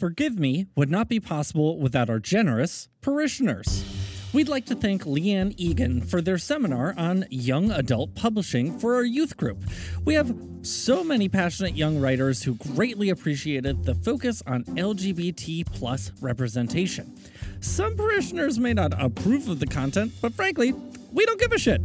Forgive 0.00 0.38
Me 0.38 0.66
would 0.74 0.90
not 0.90 1.10
be 1.10 1.20
possible 1.20 1.78
without 1.78 2.08
our 2.08 2.18
generous 2.18 2.88
parishioners. 3.02 3.84
We'd 4.32 4.48
like 4.48 4.64
to 4.66 4.74
thank 4.74 5.04
Leanne 5.04 5.52
Egan 5.58 6.00
for 6.00 6.22
their 6.22 6.38
seminar 6.38 6.94
on 6.96 7.26
young 7.28 7.70
adult 7.70 8.14
publishing 8.14 8.78
for 8.78 8.94
our 8.94 9.04
youth 9.04 9.36
group. 9.36 9.62
We 10.06 10.14
have 10.14 10.34
so 10.62 11.04
many 11.04 11.28
passionate 11.28 11.76
young 11.76 12.00
writers 12.00 12.42
who 12.42 12.54
greatly 12.54 13.10
appreciated 13.10 13.84
the 13.84 13.94
focus 13.94 14.42
on 14.46 14.64
LGBT 14.64 15.66
plus 15.70 16.12
representation. 16.22 17.14
Some 17.60 17.94
parishioners 17.94 18.58
may 18.58 18.72
not 18.72 18.94
approve 18.98 19.50
of 19.50 19.60
the 19.60 19.66
content, 19.66 20.12
but 20.22 20.32
frankly, 20.32 20.72
we 21.12 21.26
don't 21.26 21.38
give 21.38 21.52
a 21.52 21.58
shit. 21.58 21.82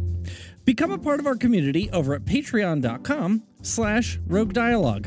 Become 0.64 0.90
a 0.90 0.98
part 0.98 1.20
of 1.20 1.26
our 1.26 1.36
community 1.36 1.90
over 1.90 2.14
at 2.14 2.24
patreon.com 2.24 3.42
slash 3.60 4.18
rogue 4.26 4.54
dialogue. 4.54 5.06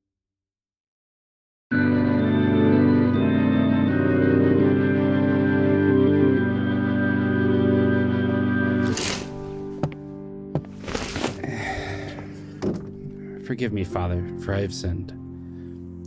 Forgive 13.61 13.73
me, 13.73 13.83
Father, 13.83 14.27
for 14.39 14.55
I 14.55 14.61
have 14.61 14.73
sinned. 14.73 15.11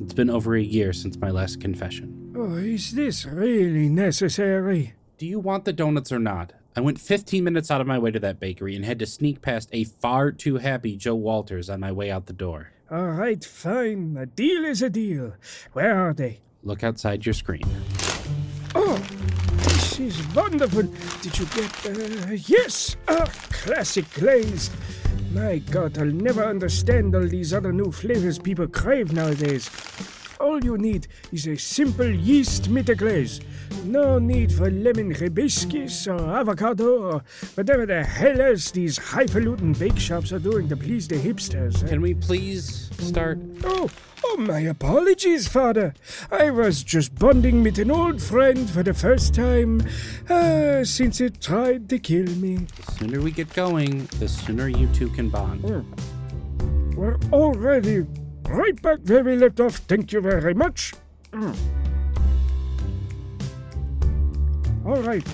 It's 0.03 0.13
been 0.13 0.29
over 0.29 0.57
a 0.57 0.61
year 0.61 0.93
since 0.93 1.17
my 1.17 1.31
last 1.31 1.61
confession. 1.61 2.33
Oh, 2.37 2.57
is 2.57 2.95
this 2.95 3.25
really 3.25 3.89
necessary? 3.89 4.95
Do 5.19 5.27
you 5.27 5.39
want 5.39 5.65
the 5.65 5.73
donuts 5.73 6.11
or 6.11 6.19
not? 6.19 6.53
I 6.75 6.81
went 6.81 6.99
15 6.99 7.45
minutes 7.45 7.71
out 7.71 7.81
of 7.81 7.87
my 7.87 7.97
way 7.97 8.11
to 8.11 8.19
that 8.19 8.41
bakery 8.41 8.75
and 8.75 8.85
had 8.85 8.99
to 8.99 9.07
sneak 9.07 9.41
past 9.41 9.69
a 9.73 9.85
far 9.85 10.33
too 10.33 10.57
happy 10.57 10.97
Joe 10.97 11.15
Walters 11.15 11.71
on 11.71 11.79
my 11.79 11.93
way 11.93 12.11
out 12.11 12.27
the 12.27 12.33
door. 12.33 12.73
All 12.91 13.13
right, 13.13 13.45
fine. 13.45 14.17
A 14.19 14.27
deal 14.27 14.65
is 14.65 14.83
a 14.83 14.91
deal. 14.91 15.35
Where 15.75 15.97
are 15.97 16.13
they? 16.13 16.41
Look 16.65 16.83
outside 16.83 17.25
your 17.25 17.35
screen. 17.35 17.63
This 19.97 20.19
is 20.19 20.35
wonderful. 20.35 20.83
Did 21.23 21.39
you 21.39 21.47
get, 21.55 21.87
uh, 21.87 22.33
yes, 22.49 22.97
a 23.07 23.29
classic 23.53 24.13
glaze. 24.15 24.69
My 25.33 25.59
God, 25.59 25.97
I'll 25.99 26.07
never 26.07 26.45
understand 26.45 27.15
all 27.15 27.29
these 27.29 27.55
other 27.55 27.73
new 27.73 27.93
flavors 27.93 28.37
people 28.41 28.67
crave 28.67 29.13
nowadays. 29.13 29.71
All 30.41 30.65
you 30.65 30.77
need 30.79 31.07
is 31.31 31.47
a 31.47 31.57
simple 31.57 32.11
yeast 32.11 32.71
mitte 32.71 32.97
glaze. 32.99 33.41
No 33.85 34.19
need 34.19 34.53
for 34.53 34.71
lemon 34.71 35.11
hibiscus 35.15 36.07
or 36.09 36.21
avocado 36.37 37.03
or 37.03 37.23
whatever 37.55 37.85
the 37.87 38.03
hell 38.05 38.41
else 38.41 38.71
these 38.71 38.97
highfalutin 38.99 39.73
bake 39.73 39.99
shops 39.99 40.33
are 40.33 40.39
doing 40.39 40.69
to 40.69 40.77
please 40.77 41.07
the 41.09 41.17
hipsters. 41.17 41.83
eh? 41.85 41.89
Can 41.89 42.01
we 42.01 42.15
please 42.15 42.91
start? 42.99 43.39
Oh, 43.65 43.91
oh, 44.25 44.37
my 44.39 44.61
apologies, 44.61 45.49
Father. 45.49 45.95
I 46.31 46.51
was 46.51 46.83
just 46.83 47.15
bonding 47.19 47.63
with 47.63 47.79
an 47.79 47.91
old 47.91 48.23
friend 48.23 48.69
for 48.69 48.83
the 48.83 48.95
first 48.95 49.35
time 49.35 49.83
uh, 50.31 50.85
since 50.85 51.21
it 51.21 51.41
tried 51.41 51.89
to 51.91 51.99
kill 51.99 52.27
me. 52.37 52.57
The 52.77 52.93
sooner 52.93 53.21
we 53.21 53.31
get 53.33 53.53
going, 53.53 54.07
the 54.19 54.29
sooner 54.29 54.69
you 54.69 54.87
two 54.89 55.09
can 55.11 55.29
bond. 55.29 55.63
We're 56.97 57.19
already 57.33 58.07
right 58.49 58.81
back 58.81 59.01
where 59.05 59.25
we 59.25 59.37
left 59.37 59.61
off. 59.61 59.77
Thank 59.77 60.13
you 60.13 60.21
very 60.21 60.55
much. 60.55 60.95
Mm. 61.33 61.57
All 64.85 65.01
right. 65.01 65.27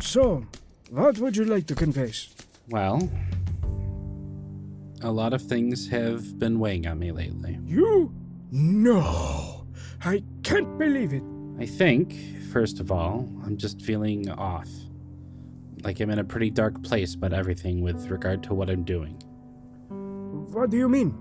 So, 0.00 0.46
what 0.90 1.18
would 1.18 1.36
you 1.36 1.44
like 1.44 1.66
to 1.66 1.74
confess? 1.74 2.34
Well, 2.70 3.08
a 5.02 5.12
lot 5.12 5.34
of 5.34 5.42
things 5.42 5.88
have 5.88 6.38
been 6.38 6.58
weighing 6.58 6.86
on 6.86 6.98
me 6.98 7.12
lately. 7.12 7.58
You? 7.66 8.12
No. 8.50 9.66
I 10.02 10.22
can't 10.42 10.78
believe 10.78 11.12
it. 11.12 11.22
I 11.58 11.66
think, 11.66 12.14
first 12.50 12.80
of 12.80 12.90
all, 12.90 13.28
I'm 13.44 13.58
just 13.58 13.82
feeling 13.82 14.30
off. 14.30 14.68
Like 15.82 16.00
I'm 16.00 16.08
in 16.10 16.18
a 16.18 16.24
pretty 16.24 16.50
dark 16.50 16.82
place 16.82 17.14
about 17.14 17.34
everything 17.34 17.82
with 17.82 18.08
regard 18.08 18.42
to 18.44 18.54
what 18.54 18.70
I'm 18.70 18.84
doing. 18.84 19.20
What 20.50 20.70
do 20.70 20.78
you 20.78 20.88
mean? 20.88 21.14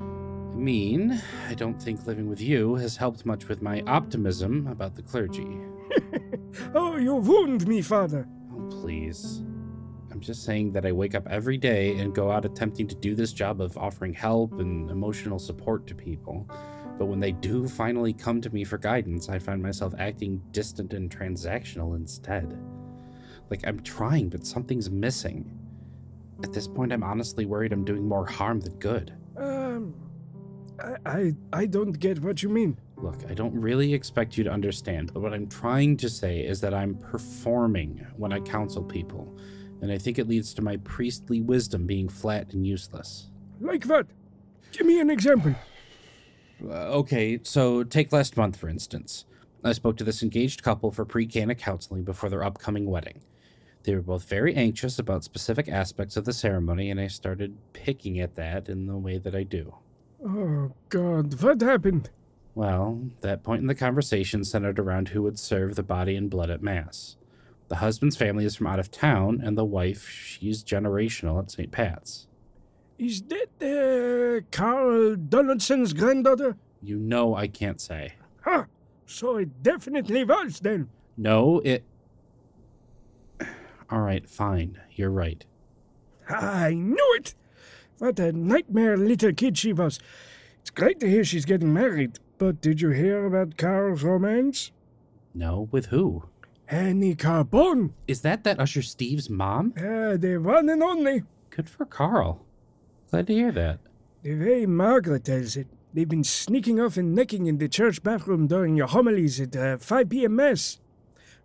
I 0.00 0.54
mean, 0.54 1.22
I 1.48 1.54
don't 1.54 1.80
think 1.80 2.06
living 2.06 2.28
with 2.28 2.42
you 2.42 2.74
has 2.74 2.96
helped 2.96 3.24
much 3.24 3.48
with 3.48 3.62
my 3.62 3.82
optimism 3.86 4.66
about 4.66 4.96
the 4.96 5.02
clergy. 5.02 5.48
Oh, 6.74 6.96
you 6.96 7.14
wound 7.14 7.66
me, 7.66 7.80
Father. 7.80 8.28
Oh, 8.52 8.68
please. 8.70 9.42
I'm 10.10 10.20
just 10.20 10.44
saying 10.44 10.72
that 10.72 10.84
I 10.84 10.92
wake 10.92 11.14
up 11.14 11.26
every 11.28 11.56
day 11.56 11.96
and 11.98 12.14
go 12.14 12.30
out 12.30 12.44
attempting 12.44 12.86
to 12.88 12.94
do 12.94 13.14
this 13.14 13.32
job 13.32 13.60
of 13.60 13.76
offering 13.78 14.12
help 14.12 14.58
and 14.60 14.90
emotional 14.90 15.38
support 15.38 15.86
to 15.86 15.94
people. 15.94 16.48
But 16.98 17.06
when 17.06 17.20
they 17.20 17.32
do 17.32 17.66
finally 17.66 18.12
come 18.12 18.40
to 18.42 18.50
me 18.50 18.64
for 18.64 18.76
guidance, 18.76 19.28
I 19.28 19.38
find 19.38 19.62
myself 19.62 19.94
acting 19.98 20.42
distant 20.52 20.92
and 20.92 21.10
transactional 21.10 21.96
instead. 21.96 22.58
Like 23.48 23.66
I'm 23.66 23.80
trying, 23.80 24.28
but 24.28 24.46
something's 24.46 24.90
missing. 24.90 25.58
At 26.44 26.52
this 26.52 26.68
point, 26.68 26.92
I'm 26.92 27.02
honestly 27.02 27.46
worried 27.46 27.72
I'm 27.72 27.84
doing 27.84 28.06
more 28.06 28.26
harm 28.26 28.60
than 28.60 28.74
good. 28.78 29.14
Um, 29.36 29.94
I, 30.78 30.96
I, 31.06 31.32
I 31.52 31.66
don't 31.66 31.92
get 31.92 32.20
what 32.20 32.42
you 32.42 32.48
mean. 32.48 32.78
Look, 33.02 33.24
I 33.30 33.34
don't 33.34 33.58
really 33.58 33.94
expect 33.94 34.36
you 34.36 34.44
to 34.44 34.50
understand, 34.50 35.12
but 35.14 35.20
what 35.20 35.32
I'm 35.32 35.48
trying 35.48 35.96
to 35.98 36.08
say 36.10 36.40
is 36.40 36.60
that 36.60 36.74
I'm 36.74 36.94
performing 36.96 38.06
when 38.16 38.32
I 38.32 38.40
counsel 38.40 38.82
people, 38.82 39.34
and 39.80 39.90
I 39.90 39.96
think 39.96 40.18
it 40.18 40.28
leads 40.28 40.52
to 40.54 40.62
my 40.62 40.76
priestly 40.78 41.40
wisdom 41.40 41.86
being 41.86 42.10
flat 42.10 42.52
and 42.52 42.66
useless. 42.66 43.30
Like 43.58 43.84
what? 43.84 44.06
Give 44.72 44.86
me 44.86 45.00
an 45.00 45.08
example. 45.08 45.54
Uh, 46.62 46.90
okay, 46.98 47.40
so 47.42 47.82
take 47.82 48.12
last 48.12 48.36
month, 48.36 48.56
for 48.56 48.68
instance. 48.68 49.24
I 49.64 49.72
spoke 49.72 49.96
to 49.96 50.04
this 50.04 50.22
engaged 50.22 50.62
couple 50.62 50.90
for 50.90 51.06
pre 51.06 51.26
Cana 51.26 51.54
counseling 51.54 52.04
before 52.04 52.28
their 52.28 52.44
upcoming 52.44 52.84
wedding. 52.84 53.22
They 53.84 53.94
were 53.94 54.02
both 54.02 54.28
very 54.28 54.54
anxious 54.54 54.98
about 54.98 55.24
specific 55.24 55.68
aspects 55.68 56.18
of 56.18 56.26
the 56.26 56.34
ceremony, 56.34 56.90
and 56.90 57.00
I 57.00 57.06
started 57.06 57.56
picking 57.72 58.20
at 58.20 58.36
that 58.36 58.68
in 58.68 58.86
the 58.86 58.98
way 58.98 59.16
that 59.16 59.34
I 59.34 59.42
do. 59.42 59.74
Oh, 60.22 60.72
God, 60.90 61.42
what 61.42 61.62
happened? 61.62 62.10
Well, 62.60 63.00
that 63.22 63.42
point 63.42 63.62
in 63.62 63.68
the 63.68 63.74
conversation 63.74 64.44
centered 64.44 64.78
around 64.78 65.08
who 65.08 65.22
would 65.22 65.38
serve 65.38 65.76
the 65.76 65.82
body 65.82 66.14
and 66.14 66.28
blood 66.28 66.50
at 66.50 66.62
Mass. 66.62 67.16
The 67.68 67.76
husband's 67.76 68.16
family 68.18 68.44
is 68.44 68.54
from 68.54 68.66
out 68.66 68.78
of 68.78 68.90
town, 68.90 69.40
and 69.42 69.56
the 69.56 69.64
wife, 69.64 70.06
she's 70.06 70.62
generational 70.62 71.38
at 71.38 71.50
St. 71.50 71.70
Pat's. 71.70 72.26
Is 72.98 73.22
that 73.22 73.48
uh, 73.62 74.44
Carl 74.54 75.16
Donaldson's 75.16 75.94
granddaughter? 75.94 76.58
You 76.82 76.98
know 76.98 77.34
I 77.34 77.48
can't 77.48 77.80
say. 77.80 78.16
Huh. 78.42 78.64
So 79.06 79.38
it 79.38 79.62
definitely 79.62 80.24
was 80.24 80.60
then. 80.60 80.90
No, 81.16 81.62
it. 81.64 81.82
All 83.90 84.02
right, 84.02 84.28
fine. 84.28 84.78
You're 84.90 85.08
right. 85.08 85.46
I 86.28 86.74
knew 86.74 87.14
it! 87.16 87.34
What 87.96 88.20
a 88.20 88.32
nightmare 88.32 88.98
little 88.98 89.32
kid 89.32 89.56
she 89.56 89.72
was. 89.72 89.98
It's 90.60 90.68
great 90.68 91.00
to 91.00 91.08
hear 91.08 91.24
she's 91.24 91.46
getting 91.46 91.72
married, 91.72 92.18
but 92.40 92.62
did 92.62 92.80
you 92.80 92.88
hear 92.90 93.26
about 93.26 93.58
Carl's 93.58 94.02
romance? 94.02 94.72
No, 95.34 95.68
with 95.70 95.86
who? 95.86 96.24
Annie 96.68 97.14
Carbone, 97.14 97.90
Is 98.08 98.22
that 98.22 98.44
that 98.44 98.58
Usher 98.58 98.80
Steve's 98.80 99.28
mom? 99.28 99.74
uh, 99.76 100.16
the 100.16 100.38
one 100.38 100.70
and 100.70 100.82
only. 100.82 101.24
Good 101.50 101.68
for 101.68 101.84
Carl. 101.84 102.44
Glad 103.10 103.26
to 103.26 103.34
hear 103.34 103.52
that. 103.52 103.80
The 104.22 104.36
way 104.36 104.66
Margaret 104.66 105.24
tells 105.24 105.56
it, 105.56 105.66
They've 105.92 106.08
been 106.08 106.24
sneaking 106.24 106.80
off 106.80 106.96
and 106.96 107.14
necking 107.14 107.46
in 107.46 107.58
the 107.58 107.68
church 107.68 108.02
bathroom 108.02 108.46
during 108.46 108.74
your 108.76 108.86
homilies 108.86 109.40
at 109.40 109.54
uh, 109.56 109.76
5 109.76 110.08
p.m. 110.08 110.36
Mass. 110.36 110.78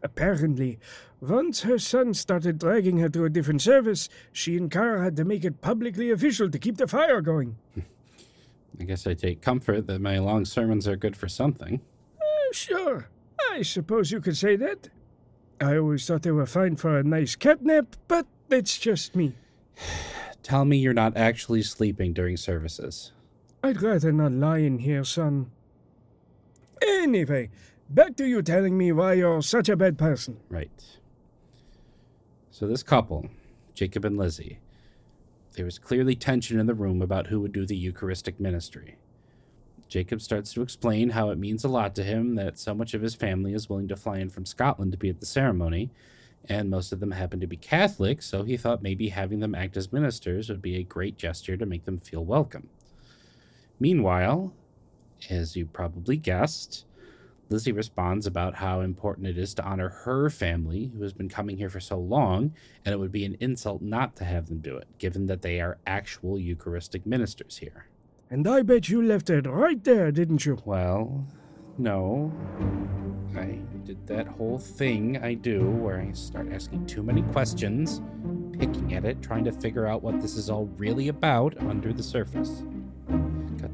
Apparently, 0.03 0.77
once 1.19 1.63
her 1.63 1.79
son 1.79 2.13
started 2.13 2.59
dragging 2.59 2.99
her 2.99 3.09
to 3.09 3.25
a 3.25 3.29
different 3.29 3.63
service, 3.63 4.07
she 4.31 4.55
and 4.55 4.69
Carl 4.71 5.01
had 5.01 5.15
to 5.17 5.25
make 5.25 5.43
it 5.43 5.61
publicly 5.61 6.09
official 6.11 6.49
to 6.51 6.59
keep 6.59 6.77
the 6.77 6.87
fire 6.87 7.21
going. 7.21 7.57
I 8.79 8.83
guess 8.83 9.07
I 9.07 9.13
take 9.13 9.41
comfort 9.41 9.87
that 9.87 10.01
my 10.01 10.19
long 10.19 10.45
sermons 10.45 10.87
are 10.87 10.95
good 10.95 11.15
for 11.15 11.27
something. 11.27 11.81
Uh, 12.19 12.53
sure, 12.53 13.09
I 13.51 13.61
suppose 13.61 14.11
you 14.11 14.21
could 14.21 14.37
say 14.37 14.55
that. 14.57 14.89
I 15.61 15.77
always 15.77 16.05
thought 16.05 16.23
they 16.23 16.31
were 16.31 16.45
fine 16.45 16.75
for 16.75 16.97
a 16.97 17.03
nice 17.03 17.35
catnap, 17.35 17.87
but 18.07 18.27
that's 18.49 18.77
just 18.77 19.15
me. 19.15 19.35
Tell 20.43 20.65
me 20.65 20.77
you're 20.77 20.93
not 20.93 21.17
actually 21.17 21.63
sleeping 21.63 22.13
during 22.13 22.37
services. 22.37 23.11
I'd 23.63 23.81
rather 23.81 24.11
not 24.11 24.31
lie 24.31 24.59
in 24.59 24.79
here, 24.79 25.03
son. 25.03 25.49
Anyway, 26.85 27.49
back 27.89 28.15
to 28.17 28.25
you 28.27 28.41
telling 28.41 28.77
me 28.77 28.91
why 28.91 29.13
you're 29.13 29.41
such 29.41 29.69
a 29.69 29.75
bad 29.75 29.97
person. 29.97 30.37
Right. 30.49 30.69
So, 32.51 32.67
this 32.67 32.83
couple, 32.83 33.29
Jacob 33.73 34.05
and 34.05 34.17
Lizzie, 34.17 34.59
there 35.55 35.65
was 35.65 35.79
clearly 35.79 36.15
tension 36.15 36.59
in 36.59 36.65
the 36.65 36.73
room 36.73 37.01
about 37.01 37.27
who 37.27 37.39
would 37.41 37.51
do 37.51 37.65
the 37.65 37.75
Eucharistic 37.75 38.39
ministry. 38.39 38.97
Jacob 39.87 40.21
starts 40.21 40.53
to 40.53 40.61
explain 40.61 41.09
how 41.09 41.29
it 41.29 41.37
means 41.37 41.63
a 41.63 41.69
lot 41.69 41.95
to 41.95 42.03
him 42.03 42.35
that 42.35 42.57
so 42.57 42.73
much 42.73 42.93
of 42.93 43.01
his 43.01 43.15
family 43.15 43.53
is 43.53 43.69
willing 43.69 43.87
to 43.87 43.95
fly 43.95 44.17
in 44.17 44.29
from 44.29 44.45
Scotland 44.45 44.91
to 44.91 44.97
be 44.97 45.09
at 45.09 45.19
the 45.19 45.25
ceremony, 45.25 45.91
and 46.47 46.69
most 46.69 46.91
of 46.91 46.99
them 46.99 47.11
happen 47.11 47.39
to 47.39 47.47
be 47.47 47.57
Catholic, 47.57 48.21
so 48.21 48.43
he 48.43 48.57
thought 48.57 48.83
maybe 48.83 49.09
having 49.09 49.39
them 49.39 49.55
act 49.55 49.77
as 49.77 49.93
ministers 49.93 50.49
would 50.49 50.61
be 50.61 50.77
a 50.77 50.83
great 50.83 51.17
gesture 51.17 51.57
to 51.57 51.65
make 51.65 51.85
them 51.85 51.97
feel 51.97 52.23
welcome. 52.25 52.69
Meanwhile, 53.79 54.53
as 55.29 55.55
you 55.55 55.65
probably 55.65 56.17
guessed, 56.17 56.84
Lizzie 57.49 57.71
responds 57.71 58.25
about 58.25 58.55
how 58.55 58.81
important 58.81 59.27
it 59.27 59.37
is 59.37 59.53
to 59.53 59.63
honor 59.63 59.89
her 59.89 60.29
family, 60.29 60.91
who 60.95 61.03
has 61.03 61.13
been 61.13 61.29
coming 61.29 61.57
here 61.57 61.69
for 61.69 61.79
so 61.79 61.97
long, 61.97 62.53
and 62.83 62.93
it 62.93 62.97
would 62.97 63.11
be 63.11 63.25
an 63.25 63.37
insult 63.39 63.81
not 63.81 64.15
to 64.15 64.25
have 64.25 64.47
them 64.47 64.59
do 64.59 64.75
it, 64.77 64.87
given 64.97 65.27
that 65.27 65.43
they 65.43 65.61
are 65.61 65.77
actual 65.85 66.39
Eucharistic 66.39 67.05
ministers 67.05 67.57
here. 67.57 67.87
And 68.31 68.47
I 68.47 68.63
bet 68.63 68.89
you 68.89 69.01
left 69.01 69.29
it 69.29 69.45
right 69.45 69.83
there, 69.83 70.11
didn't 70.11 70.45
you? 70.45 70.57
Well, 70.65 71.27
no. 71.77 72.33
I 73.37 73.59
did 73.83 74.07
that 74.07 74.27
whole 74.27 74.57
thing 74.57 75.17
I 75.17 75.35
do 75.35 75.69
where 75.69 75.99
I 75.99 76.11
start 76.13 76.51
asking 76.51 76.87
too 76.87 77.03
many 77.03 77.21
questions, 77.21 78.01
picking 78.53 78.95
at 78.95 79.05
it, 79.05 79.21
trying 79.21 79.43
to 79.43 79.51
figure 79.51 79.85
out 79.85 80.01
what 80.01 80.19
this 80.19 80.35
is 80.35 80.49
all 80.49 80.65
really 80.77 81.09
about 81.09 81.55
under 81.59 81.93
the 81.93 82.01
surface. 82.01 82.63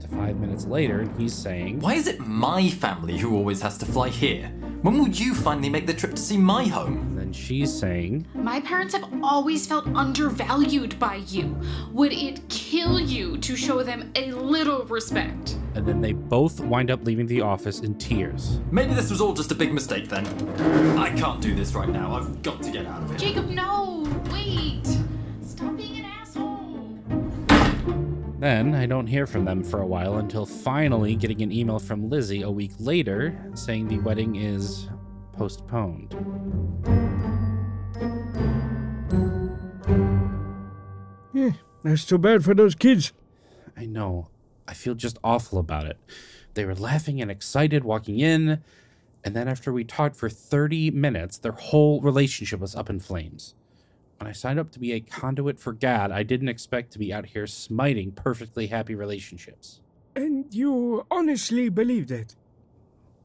Cut 0.01 0.09
to 0.09 0.15
five 0.15 0.39
minutes 0.39 0.65
later, 0.65 1.01
and 1.01 1.19
he's 1.19 1.33
saying, 1.33 1.79
Why 1.79 1.93
is 1.93 2.07
it 2.07 2.19
my 2.19 2.69
family 2.69 3.17
who 3.17 3.35
always 3.35 3.61
has 3.61 3.77
to 3.79 3.85
fly 3.85 4.09
here? 4.09 4.47
When 4.81 4.97
will 4.97 5.09
you 5.09 5.35
finally 5.35 5.69
make 5.69 5.85
the 5.85 5.93
trip 5.93 6.15
to 6.15 6.21
see 6.21 6.37
my 6.37 6.63
home? 6.65 6.97
and 6.97 7.17
then 7.17 7.33
she's 7.33 7.71
saying, 7.71 8.25
My 8.33 8.61
parents 8.61 8.95
have 8.95 9.07
always 9.23 9.67
felt 9.67 9.85
undervalued 9.87 10.97
by 10.97 11.17
you. 11.27 11.55
Would 11.91 12.13
it 12.13 12.47
kill 12.49 12.99
you 12.99 13.37
to 13.37 13.55
show 13.55 13.83
them 13.83 14.11
a 14.15 14.31
little 14.31 14.85
respect? 14.85 15.57
and 15.73 15.85
then 15.85 16.01
they 16.01 16.11
both 16.11 16.59
wind 16.59 16.91
up 16.91 17.05
leaving 17.05 17.25
the 17.25 17.39
office 17.39 17.79
in 17.79 17.95
tears. 17.95 18.59
Maybe 18.71 18.93
this 18.93 19.09
was 19.09 19.21
all 19.21 19.31
just 19.33 19.51
a 19.53 19.55
big 19.55 19.73
mistake 19.73 20.09
then. 20.09 20.27
I 20.97 21.15
can't 21.15 21.41
do 21.41 21.55
this 21.55 21.73
right 21.73 21.87
now. 21.87 22.13
I've 22.13 22.41
got 22.41 22.61
to 22.63 22.71
get 22.71 22.85
out 22.87 23.01
of 23.03 23.09
here. 23.09 23.17
Jacob, 23.17 23.47
no! 23.49 24.00
Then 28.41 28.73
I 28.73 28.87
don't 28.87 29.05
hear 29.05 29.27
from 29.27 29.45
them 29.45 29.63
for 29.63 29.81
a 29.81 29.85
while 29.85 30.17
until 30.17 30.47
finally 30.47 31.15
getting 31.15 31.43
an 31.43 31.51
email 31.51 31.77
from 31.77 32.09
Lizzie 32.09 32.41
a 32.41 32.49
week 32.49 32.71
later 32.79 33.39
saying 33.53 33.87
the 33.87 33.99
wedding 33.99 34.35
is 34.35 34.89
postponed. 35.33 36.15
Eh, 41.35 41.51
that's 41.83 42.03
too 42.03 42.17
bad 42.17 42.43
for 42.43 42.55
those 42.55 42.73
kids. 42.73 43.13
I 43.77 43.85
know. 43.85 44.29
I 44.67 44.73
feel 44.73 44.95
just 44.95 45.19
awful 45.23 45.59
about 45.59 45.85
it. 45.85 45.99
They 46.55 46.65
were 46.65 46.73
laughing 46.73 47.21
and 47.21 47.29
excited 47.29 47.83
walking 47.83 48.19
in, 48.19 48.63
and 49.23 49.35
then 49.35 49.47
after 49.47 49.71
we 49.71 49.83
talked 49.83 50.15
for 50.15 50.29
30 50.29 50.89
minutes, 50.89 51.37
their 51.37 51.51
whole 51.51 52.01
relationship 52.01 52.59
was 52.59 52.75
up 52.75 52.89
in 52.89 53.01
flames. 53.01 53.53
When 54.21 54.29
I 54.29 54.33
signed 54.33 54.59
up 54.59 54.69
to 54.73 54.79
be 54.79 54.93
a 54.93 54.99
conduit 54.99 55.59
for 55.59 55.73
God, 55.73 56.11
I 56.11 56.21
didn't 56.21 56.49
expect 56.49 56.91
to 56.91 56.99
be 56.99 57.11
out 57.11 57.25
here 57.25 57.47
smiting 57.47 58.11
perfectly 58.11 58.67
happy 58.67 58.93
relationships. 58.93 59.81
And 60.15 60.45
you 60.53 61.07
honestly 61.09 61.69
believe 61.69 62.07
that? 62.09 62.35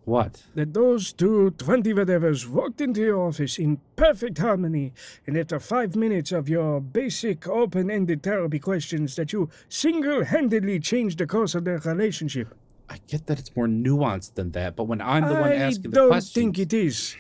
What? 0.06 0.44
That 0.54 0.72
those 0.72 1.12
two 1.12 1.50
20 1.50 1.92
whatevers 1.92 2.48
walked 2.48 2.80
into 2.80 3.02
your 3.02 3.20
office 3.20 3.58
in 3.58 3.78
perfect 3.96 4.38
harmony, 4.38 4.94
and 5.26 5.36
after 5.36 5.60
five 5.60 5.96
minutes 5.96 6.32
of 6.32 6.48
your 6.48 6.80
basic 6.80 7.46
open 7.46 7.90
ended 7.90 8.22
therapy 8.22 8.58
questions, 8.58 9.16
that 9.16 9.34
you 9.34 9.50
single 9.68 10.24
handedly 10.24 10.80
changed 10.80 11.18
the 11.18 11.26
course 11.26 11.54
of 11.54 11.66
their 11.66 11.76
relationship? 11.76 12.54
I 12.88 13.00
get 13.06 13.26
that 13.26 13.38
it's 13.38 13.54
more 13.54 13.66
nuanced 13.66 14.32
than 14.32 14.52
that, 14.52 14.76
but 14.76 14.84
when 14.84 15.02
I'm 15.02 15.28
the 15.28 15.34
one 15.34 15.52
asking 15.52 15.90
the 15.90 16.06
question. 16.06 16.10
I 16.10 16.14
don't 16.14 16.54
think 16.54 16.58
it 16.58 16.72
is. 16.72 17.14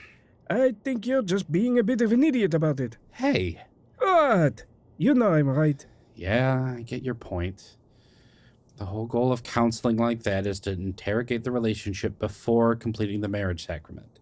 I 0.48 0.74
think 0.84 1.06
you're 1.06 1.22
just 1.22 1.50
being 1.50 1.78
a 1.78 1.82
bit 1.82 2.00
of 2.00 2.12
an 2.12 2.22
idiot 2.22 2.54
about 2.54 2.80
it. 2.80 2.96
hey, 3.12 3.62
What? 3.98 4.64
You 4.98 5.14
know 5.14 5.32
I'm 5.32 5.48
right. 5.48 5.84
yeah, 6.14 6.74
I 6.76 6.82
get 6.82 7.02
your 7.02 7.14
point. 7.14 7.76
The 8.76 8.84
whole 8.86 9.06
goal 9.06 9.32
of 9.32 9.42
counseling 9.42 9.96
like 9.96 10.22
that 10.24 10.46
is 10.46 10.60
to 10.60 10.70
interrogate 10.72 11.44
the 11.44 11.50
relationship 11.50 12.18
before 12.18 12.76
completing 12.76 13.20
the 13.22 13.28
marriage 13.28 13.66
sacrament. 13.66 14.20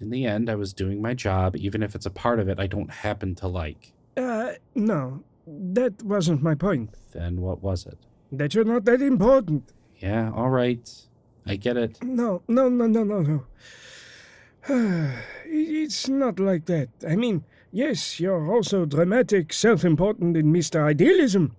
In 0.00 0.10
the 0.10 0.26
end, 0.26 0.50
I 0.50 0.54
was 0.56 0.72
doing 0.72 1.00
my 1.00 1.14
job, 1.14 1.54
even 1.56 1.82
if 1.82 1.94
it's 1.94 2.06
a 2.06 2.10
part 2.10 2.40
of 2.40 2.48
it 2.48 2.58
I 2.58 2.66
don't 2.66 2.90
happen 2.90 3.34
to 3.36 3.48
like. 3.48 3.92
Uh, 4.16 4.52
no, 4.74 5.22
that 5.46 6.02
wasn't 6.02 6.42
my 6.42 6.54
point. 6.54 6.94
Then 7.12 7.40
what 7.40 7.62
was 7.62 7.86
it? 7.86 7.98
That 8.32 8.54
you're 8.54 8.64
not 8.64 8.84
that 8.86 9.00
important. 9.02 9.72
Yeah, 9.98 10.32
all 10.34 10.50
right. 10.50 10.90
I 11.46 11.56
get 11.56 11.76
it. 11.76 12.02
No, 12.02 12.42
no, 12.48 12.68
no, 12.68 12.86
no, 12.86 13.04
no, 13.04 13.20
no. 13.22 13.44
it's 15.44 16.08
not 16.08 16.40
like 16.40 16.64
that. 16.66 16.88
I 17.06 17.16
mean, 17.16 17.44
yes, 17.70 18.18
you're 18.18 18.50
also 18.50 18.86
dramatic, 18.86 19.52
self 19.52 19.84
important, 19.84 20.36
and 20.36 20.54
Mr. 20.54 20.82
Idealism. 20.82 21.54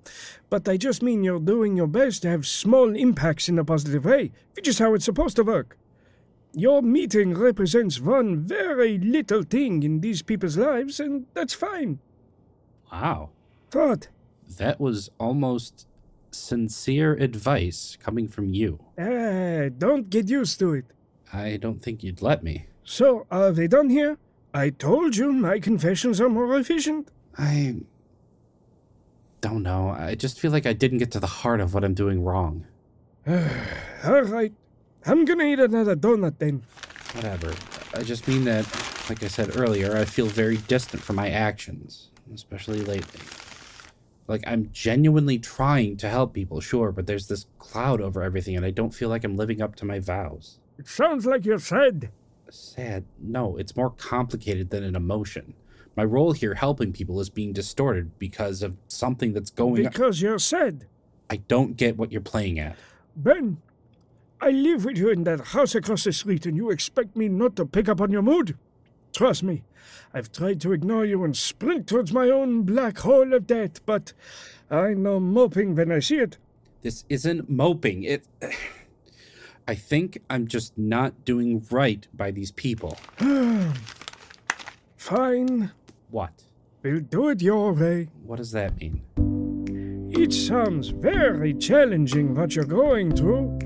But 0.50 0.68
I 0.68 0.78
just 0.78 1.04
mean 1.04 1.24
you're 1.24 1.40
doing 1.40 1.78
your 1.78 1.88
best 1.88 2.24
to 2.24 2.30
have 2.30 2.48
small 2.48 2.96
impacts 2.96 3.48
in 3.48 3.60
a 3.60 3.64
positive 3.64 4.06
way, 4.06 4.32
which 4.54 4.68
is 4.68 4.80
how 4.80 4.96
it's 4.96 5.06
supposed 5.06 5.36
to 5.36 5.44
work. 5.44 5.78
Your 6.54 6.82
meeting 6.82 7.36
represents 7.36 8.00
one 8.00 8.40
very 8.40 8.98
little 8.98 9.44
thing 9.44 9.84
in 9.84 10.00
these 10.00 10.24
people's 10.24 10.58
lives, 10.58 11.00
and 11.00 11.26
that's 11.34 11.54
fine. 11.54 12.00
Wow. 12.92 13.32
What? 13.74 14.08
That 14.58 14.80
was 14.80 15.10
almost 15.20 15.86
sincere 16.32 17.14
advice 17.14 17.98
coming 18.02 18.28
from 18.28 18.54
you. 18.54 18.80
Ah, 18.98 19.70
don't 19.78 20.10
get 20.10 20.30
used 20.30 20.60
to 20.60 20.74
it. 20.74 20.86
I 21.32 21.58
don't 21.58 21.84
think 21.84 22.04
you'd 22.04 22.22
let 22.22 22.44
me. 22.44 22.68
So, 22.86 23.26
are 23.32 23.52
they 23.52 23.68
done 23.68 23.90
here? 23.90 24.20
I 24.54 24.70
told 24.70 25.18
you 25.18 25.34
my 25.34 25.60
confessions 25.60 26.22
are 26.22 26.30
more 26.30 26.56
efficient. 26.56 27.10
I 27.36 27.78
don't 29.42 29.64
know. 29.64 29.90
I 29.90 30.14
just 30.14 30.40
feel 30.40 30.52
like 30.52 30.68
I 30.68 30.74
didn't 30.74 31.00
get 31.00 31.12
to 31.12 31.20
the 31.20 31.28
heart 31.28 31.60
of 31.60 31.74
what 31.74 31.84
I'm 31.84 31.96
doing 31.96 32.24
wrong. 32.24 32.66
All 33.28 34.22
right. 34.22 34.54
I'm 35.04 35.26
gonna 35.26 35.46
eat 35.46 35.60
another 35.60 35.96
donut 35.96 36.38
then. 36.38 36.64
Whatever. 37.14 37.54
I 37.96 38.04
just 38.04 38.28
mean 38.28 38.46
that, 38.46 38.66
like 39.10 39.24
I 39.24 39.28
said 39.28 39.58
earlier, 39.58 39.98
I 39.98 40.06
feel 40.06 40.28
very 40.28 40.58
distant 40.58 41.02
from 41.02 41.16
my 41.16 41.30
actions, 41.30 42.12
especially 42.34 42.82
lately. 42.82 43.22
Like, 44.28 44.44
I'm 44.46 44.70
genuinely 44.72 45.40
trying 45.40 45.98
to 45.98 46.10
help 46.10 46.34
people, 46.34 46.62
sure, 46.62 46.92
but 46.92 47.08
there's 47.08 47.28
this 47.28 47.48
cloud 47.58 48.00
over 48.00 48.22
everything, 48.22 48.56
and 48.56 48.66
I 48.66 48.72
don't 48.72 48.94
feel 48.94 49.10
like 49.10 49.24
I'm 49.24 49.38
living 49.38 49.62
up 49.62 49.76
to 49.78 49.86
my 49.86 50.00
vows. 50.00 50.60
It 50.78 50.88
sounds 50.88 51.26
like 51.26 51.46
you're 51.46 51.60
sad. 51.60 52.10
Sad? 52.50 53.06
No, 53.20 53.58
it's 53.58 53.76
more 53.76 53.90
complicated 53.90 54.70
than 54.70 54.84
an 54.84 54.96
emotion. 54.96 55.54
My 55.96 56.04
role 56.04 56.34
here 56.34 56.56
helping 56.56 56.92
people 56.92 57.20
is 57.22 57.30
being 57.30 57.54
distorted 57.54 58.18
because 58.20 58.62
of 58.62 58.76
something 58.88 59.34
that's 59.34 59.50
going. 59.50 59.84
Because 59.84 60.22
you're 60.22 60.40
sad. 60.40 60.86
I 61.30 61.38
don't 61.38 61.78
get 61.78 61.98
what 61.98 62.12
you're 62.12 62.22
playing 62.22 62.60
at. 62.60 62.76
Ben, 63.16 63.58
I 64.42 64.52
live 64.52 64.86
with 64.86 64.98
you 64.98 65.10
in 65.10 65.24
that 65.24 65.40
house 65.48 65.74
across 65.74 66.04
the 66.04 66.12
street, 66.14 66.46
and 66.46 66.58
you 66.58 66.70
expect 66.70 67.16
me 67.16 67.30
not 67.30 67.56
to 67.56 67.66
pick 67.66 67.88
up 67.88 68.02
on 68.02 68.12
your 68.12 68.22
mood? 68.22 68.58
Trust 69.14 69.44
me, 69.44 69.64
I've 70.14 70.32
tried 70.32 70.60
to 70.62 70.74
ignore 70.74 71.06
you 71.06 71.24
and 71.24 71.36
sprint 71.36 71.88
towards 71.88 72.12
my 72.12 72.30
own 72.30 72.64
black 72.64 72.98
hole 73.00 73.34
of 73.34 73.48
death, 73.48 73.86
but 73.86 74.12
I 74.70 74.94
know 74.94 75.22
moping 75.22 75.76
when 75.76 75.92
I 75.92 76.00
see 76.00 76.18
it. 76.18 76.38
This 76.82 77.06
isn't 77.08 77.50
moping. 77.50 78.04
It. 78.04 78.28
I 79.68 79.76
think 79.76 80.20
I'm 80.30 80.48
just 80.48 80.78
not 80.78 81.26
doing 81.26 81.66
right 81.72 82.08
by 82.14 82.32
these 82.32 82.52
people. 82.52 82.98
Fine, 84.98 85.72
What? 86.10 86.44
we'll 86.84 87.00
do 87.00 87.30
it 87.30 87.42
your 87.42 87.74
way. 87.74 88.10
What 88.24 88.38
does 88.38 88.52
that 88.52 88.78
mean? 88.80 89.02
It 90.18 90.32
sounds 90.34 90.90
very 90.90 91.54
challenging 91.56 92.36
what 92.36 92.56
you're 92.56 92.64
going 92.66 93.16
through. 93.16 93.58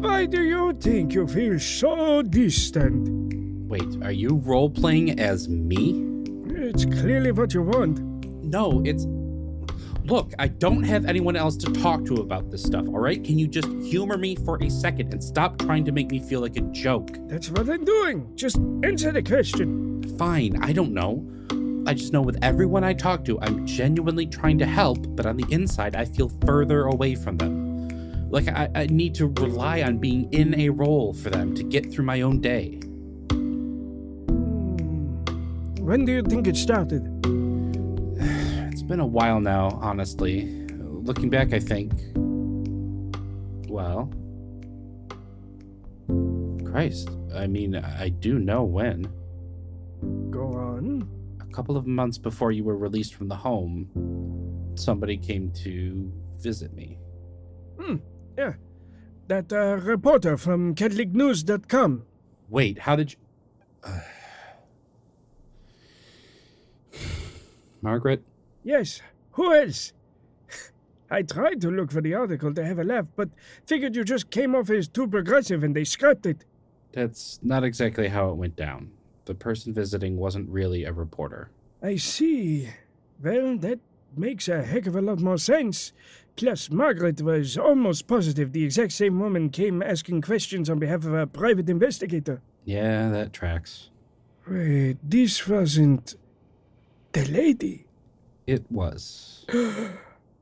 Why 0.00 0.26
do 0.26 0.42
you 0.42 0.72
think 0.74 1.12
you 1.12 1.26
feel 1.26 1.58
so 1.58 2.22
distant? 2.22 3.68
Wait, 3.68 4.02
are 4.02 4.12
you 4.12 4.36
role 4.44 4.70
playing 4.70 5.18
as 5.20 5.48
me? 5.48 6.04
It's 6.46 6.84
clearly 6.84 7.32
what 7.32 7.52
you 7.52 7.62
want. 7.62 7.98
No, 8.44 8.80
it's. 8.84 9.06
Look, 10.04 10.32
I 10.38 10.48
don't 10.48 10.82
have 10.82 11.04
anyone 11.06 11.36
else 11.36 11.56
to 11.58 11.70
talk 11.72 12.04
to 12.06 12.16
about 12.16 12.50
this 12.50 12.64
stuff, 12.64 12.88
all 12.88 12.98
right? 12.98 13.22
Can 13.22 13.38
you 13.38 13.46
just 13.46 13.68
humor 13.84 14.18
me 14.18 14.34
for 14.34 14.60
a 14.60 14.68
second 14.68 15.12
and 15.12 15.22
stop 15.22 15.58
trying 15.58 15.84
to 15.84 15.92
make 15.92 16.10
me 16.10 16.18
feel 16.18 16.40
like 16.40 16.56
a 16.56 16.62
joke? 16.72 17.10
That's 17.28 17.50
what 17.50 17.68
I'm 17.68 17.84
doing. 17.84 18.34
Just 18.34 18.56
answer 18.82 19.12
the 19.12 19.22
question. 19.22 20.02
Fine, 20.18 20.60
I 20.60 20.72
don't 20.72 20.92
know. 20.92 21.24
I 21.86 21.94
just 21.94 22.12
know 22.12 22.20
with 22.20 22.36
everyone 22.42 22.82
I 22.82 22.94
talk 22.94 23.24
to, 23.26 23.40
I'm 23.40 23.64
genuinely 23.64 24.26
trying 24.26 24.58
to 24.58 24.66
help, 24.66 24.98
but 25.14 25.24
on 25.24 25.36
the 25.36 25.46
inside, 25.50 25.94
I 25.94 26.04
feel 26.04 26.30
further 26.44 26.86
away 26.86 27.14
from 27.14 27.36
them. 27.36 28.28
Like, 28.28 28.48
I, 28.48 28.68
I 28.74 28.86
need 28.86 29.14
to 29.16 29.28
rely 29.28 29.82
on 29.82 29.98
being 29.98 30.32
in 30.32 30.58
a 30.58 30.68
role 30.70 31.12
for 31.12 31.30
them 31.30 31.54
to 31.54 31.62
get 31.62 31.92
through 31.92 32.06
my 32.06 32.22
own 32.22 32.40
day. 32.40 32.80
Hmm. 33.28 35.22
When 35.80 36.04
do 36.04 36.12
you 36.12 36.22
think 36.22 36.48
it 36.48 36.56
started? 36.56 37.08
It's 38.82 38.88
been 38.88 38.98
a 38.98 39.06
while 39.06 39.38
now, 39.38 39.78
honestly. 39.80 40.66
Looking 40.72 41.30
back, 41.30 41.52
I 41.52 41.60
think. 41.60 41.92
Well. 43.68 44.12
Christ. 46.64 47.08
I 47.32 47.46
mean, 47.46 47.76
I 47.76 48.08
do 48.08 48.40
know 48.40 48.64
when. 48.64 49.04
Go 50.30 50.54
on. 50.54 51.08
A 51.40 51.54
couple 51.54 51.76
of 51.76 51.86
months 51.86 52.18
before 52.18 52.50
you 52.50 52.64
were 52.64 52.76
released 52.76 53.14
from 53.14 53.28
the 53.28 53.36
home, 53.36 53.86
somebody 54.74 55.16
came 55.16 55.52
to 55.62 56.12
visit 56.40 56.74
me. 56.74 56.98
Hmm, 57.80 57.98
yeah. 58.36 58.54
That 59.28 59.52
uh, 59.52 59.76
reporter 59.76 60.36
from 60.36 60.74
CatholicNews.com. 60.74 62.02
Wait, 62.48 62.80
how 62.80 62.96
did 62.96 63.12
you. 63.12 63.18
Margaret? 67.80 68.24
Yes, 68.64 69.00
who 69.32 69.54
else? 69.54 69.92
I 71.10 71.22
tried 71.22 71.60
to 71.62 71.70
look 71.70 71.90
for 71.90 72.00
the 72.00 72.14
article 72.14 72.54
to 72.54 72.64
have 72.64 72.78
a 72.78 72.84
laugh, 72.84 73.06
but 73.16 73.30
figured 73.66 73.96
you 73.96 74.04
just 74.04 74.30
came 74.30 74.54
off 74.54 74.70
as 74.70 74.88
too 74.88 75.08
progressive 75.08 75.62
and 75.64 75.74
they 75.74 75.84
scrapped 75.84 76.26
it. 76.26 76.44
That's 76.92 77.40
not 77.42 77.64
exactly 77.64 78.08
how 78.08 78.30
it 78.30 78.36
went 78.36 78.56
down. 78.56 78.92
The 79.24 79.34
person 79.34 79.72
visiting 79.72 80.16
wasn't 80.16 80.48
really 80.48 80.84
a 80.84 80.92
reporter. 80.92 81.50
I 81.82 81.96
see. 81.96 82.68
Well, 83.22 83.56
that 83.58 83.80
makes 84.16 84.48
a 84.48 84.62
heck 84.62 84.86
of 84.86 84.96
a 84.96 85.00
lot 85.00 85.20
more 85.20 85.38
sense. 85.38 85.92
Plus, 86.36 86.70
Margaret 86.70 87.20
was 87.20 87.58
almost 87.58 88.06
positive 88.06 88.52
the 88.52 88.64
exact 88.64 88.92
same 88.92 89.20
woman 89.20 89.50
came 89.50 89.82
asking 89.82 90.22
questions 90.22 90.70
on 90.70 90.78
behalf 90.78 91.04
of 91.04 91.14
a 91.14 91.26
private 91.26 91.68
investigator. 91.68 92.40
Yeah, 92.64 93.10
that 93.10 93.32
tracks. 93.32 93.90
Wait, 94.48 94.96
this 95.02 95.46
wasn't 95.46 96.14
the 97.12 97.24
lady. 97.26 97.86
It 98.46 98.64
was. 98.70 99.46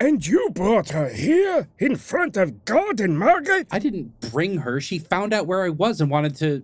And 0.03 0.27
you 0.27 0.49
brought 0.55 0.91
her 0.91 1.11
here 1.11 1.69
in 1.79 1.95
front 1.95 2.39
of 2.39 2.65
God 2.65 3.01
and 3.01 3.19
Margaret? 3.19 3.67
I 3.71 3.79
didn't 3.79 4.19
bring 4.33 4.59
her. 4.61 4.81
She 4.81 4.99
found 4.99 5.35
out 5.35 5.47
where 5.47 5.63
I 5.63 5.69
was 5.69 6.01
and 6.01 6.11
wanted 6.11 6.37
to 6.37 6.63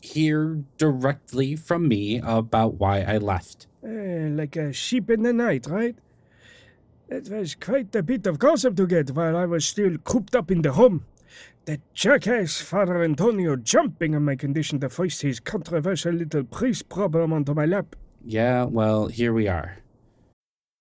hear 0.00 0.64
directly 0.78 1.54
from 1.54 1.86
me 1.86 2.18
about 2.18 2.74
why 2.74 3.02
I 3.02 3.18
left. 3.18 3.68
Eh, 3.84 4.28
like 4.32 4.56
a 4.56 4.72
sheep 4.72 5.10
in 5.10 5.22
the 5.22 5.32
night, 5.32 5.68
right? 5.68 5.96
It 7.08 7.30
was 7.30 7.54
quite 7.54 7.94
a 7.94 8.02
bit 8.02 8.26
of 8.26 8.40
gossip 8.40 8.74
to 8.76 8.86
get 8.88 9.12
while 9.12 9.36
I 9.36 9.46
was 9.46 9.64
still 9.64 9.96
cooped 9.98 10.34
up 10.34 10.50
in 10.50 10.62
the 10.62 10.72
home. 10.72 11.04
That 11.66 11.80
jackass 11.94 12.60
Father 12.60 13.02
Antonio 13.04 13.54
jumping 13.54 14.16
on 14.16 14.24
my 14.24 14.34
condition 14.34 14.80
to 14.80 14.88
foist 14.88 15.22
his 15.22 15.38
controversial 15.38 16.14
little 16.14 16.42
priest 16.42 16.88
problem 16.88 17.32
onto 17.32 17.54
my 17.54 17.64
lap. 17.64 17.94
Yeah, 18.24 18.64
well, 18.64 19.06
here 19.06 19.32
we 19.32 19.46
are. 19.46 19.78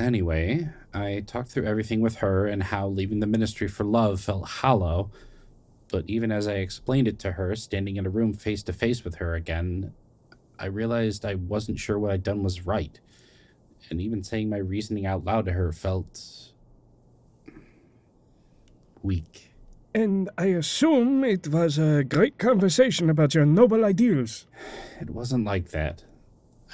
Anyway, 0.00 0.66
I 0.94 1.22
talked 1.26 1.50
through 1.50 1.66
everything 1.66 2.00
with 2.00 2.16
her 2.16 2.46
and 2.46 2.62
how 2.62 2.88
leaving 2.88 3.20
the 3.20 3.26
ministry 3.26 3.68
for 3.68 3.84
love 3.84 4.20
felt 4.20 4.48
hollow. 4.48 5.10
But 5.92 6.04
even 6.08 6.32
as 6.32 6.48
I 6.48 6.54
explained 6.54 7.06
it 7.06 7.18
to 7.20 7.32
her, 7.32 7.54
standing 7.54 7.96
in 7.96 8.06
a 8.06 8.10
room 8.10 8.32
face 8.32 8.62
to 8.64 8.72
face 8.72 9.04
with 9.04 9.16
her 9.16 9.34
again, 9.34 9.92
I 10.58 10.66
realized 10.66 11.24
I 11.26 11.34
wasn't 11.34 11.78
sure 11.78 11.98
what 11.98 12.12
I'd 12.12 12.22
done 12.22 12.42
was 12.42 12.66
right. 12.66 12.98
And 13.90 14.00
even 14.00 14.22
saying 14.22 14.48
my 14.48 14.58
reasoning 14.58 15.04
out 15.04 15.24
loud 15.24 15.44
to 15.46 15.52
her 15.52 15.72
felt. 15.72 16.52
weak. 19.02 19.52
And 19.94 20.30
I 20.38 20.46
assume 20.46 21.24
it 21.24 21.48
was 21.48 21.78
a 21.78 22.04
great 22.04 22.38
conversation 22.38 23.10
about 23.10 23.34
your 23.34 23.46
noble 23.46 23.84
ideals. 23.84 24.46
It 25.00 25.10
wasn't 25.10 25.44
like 25.46 25.70
that. 25.70 26.04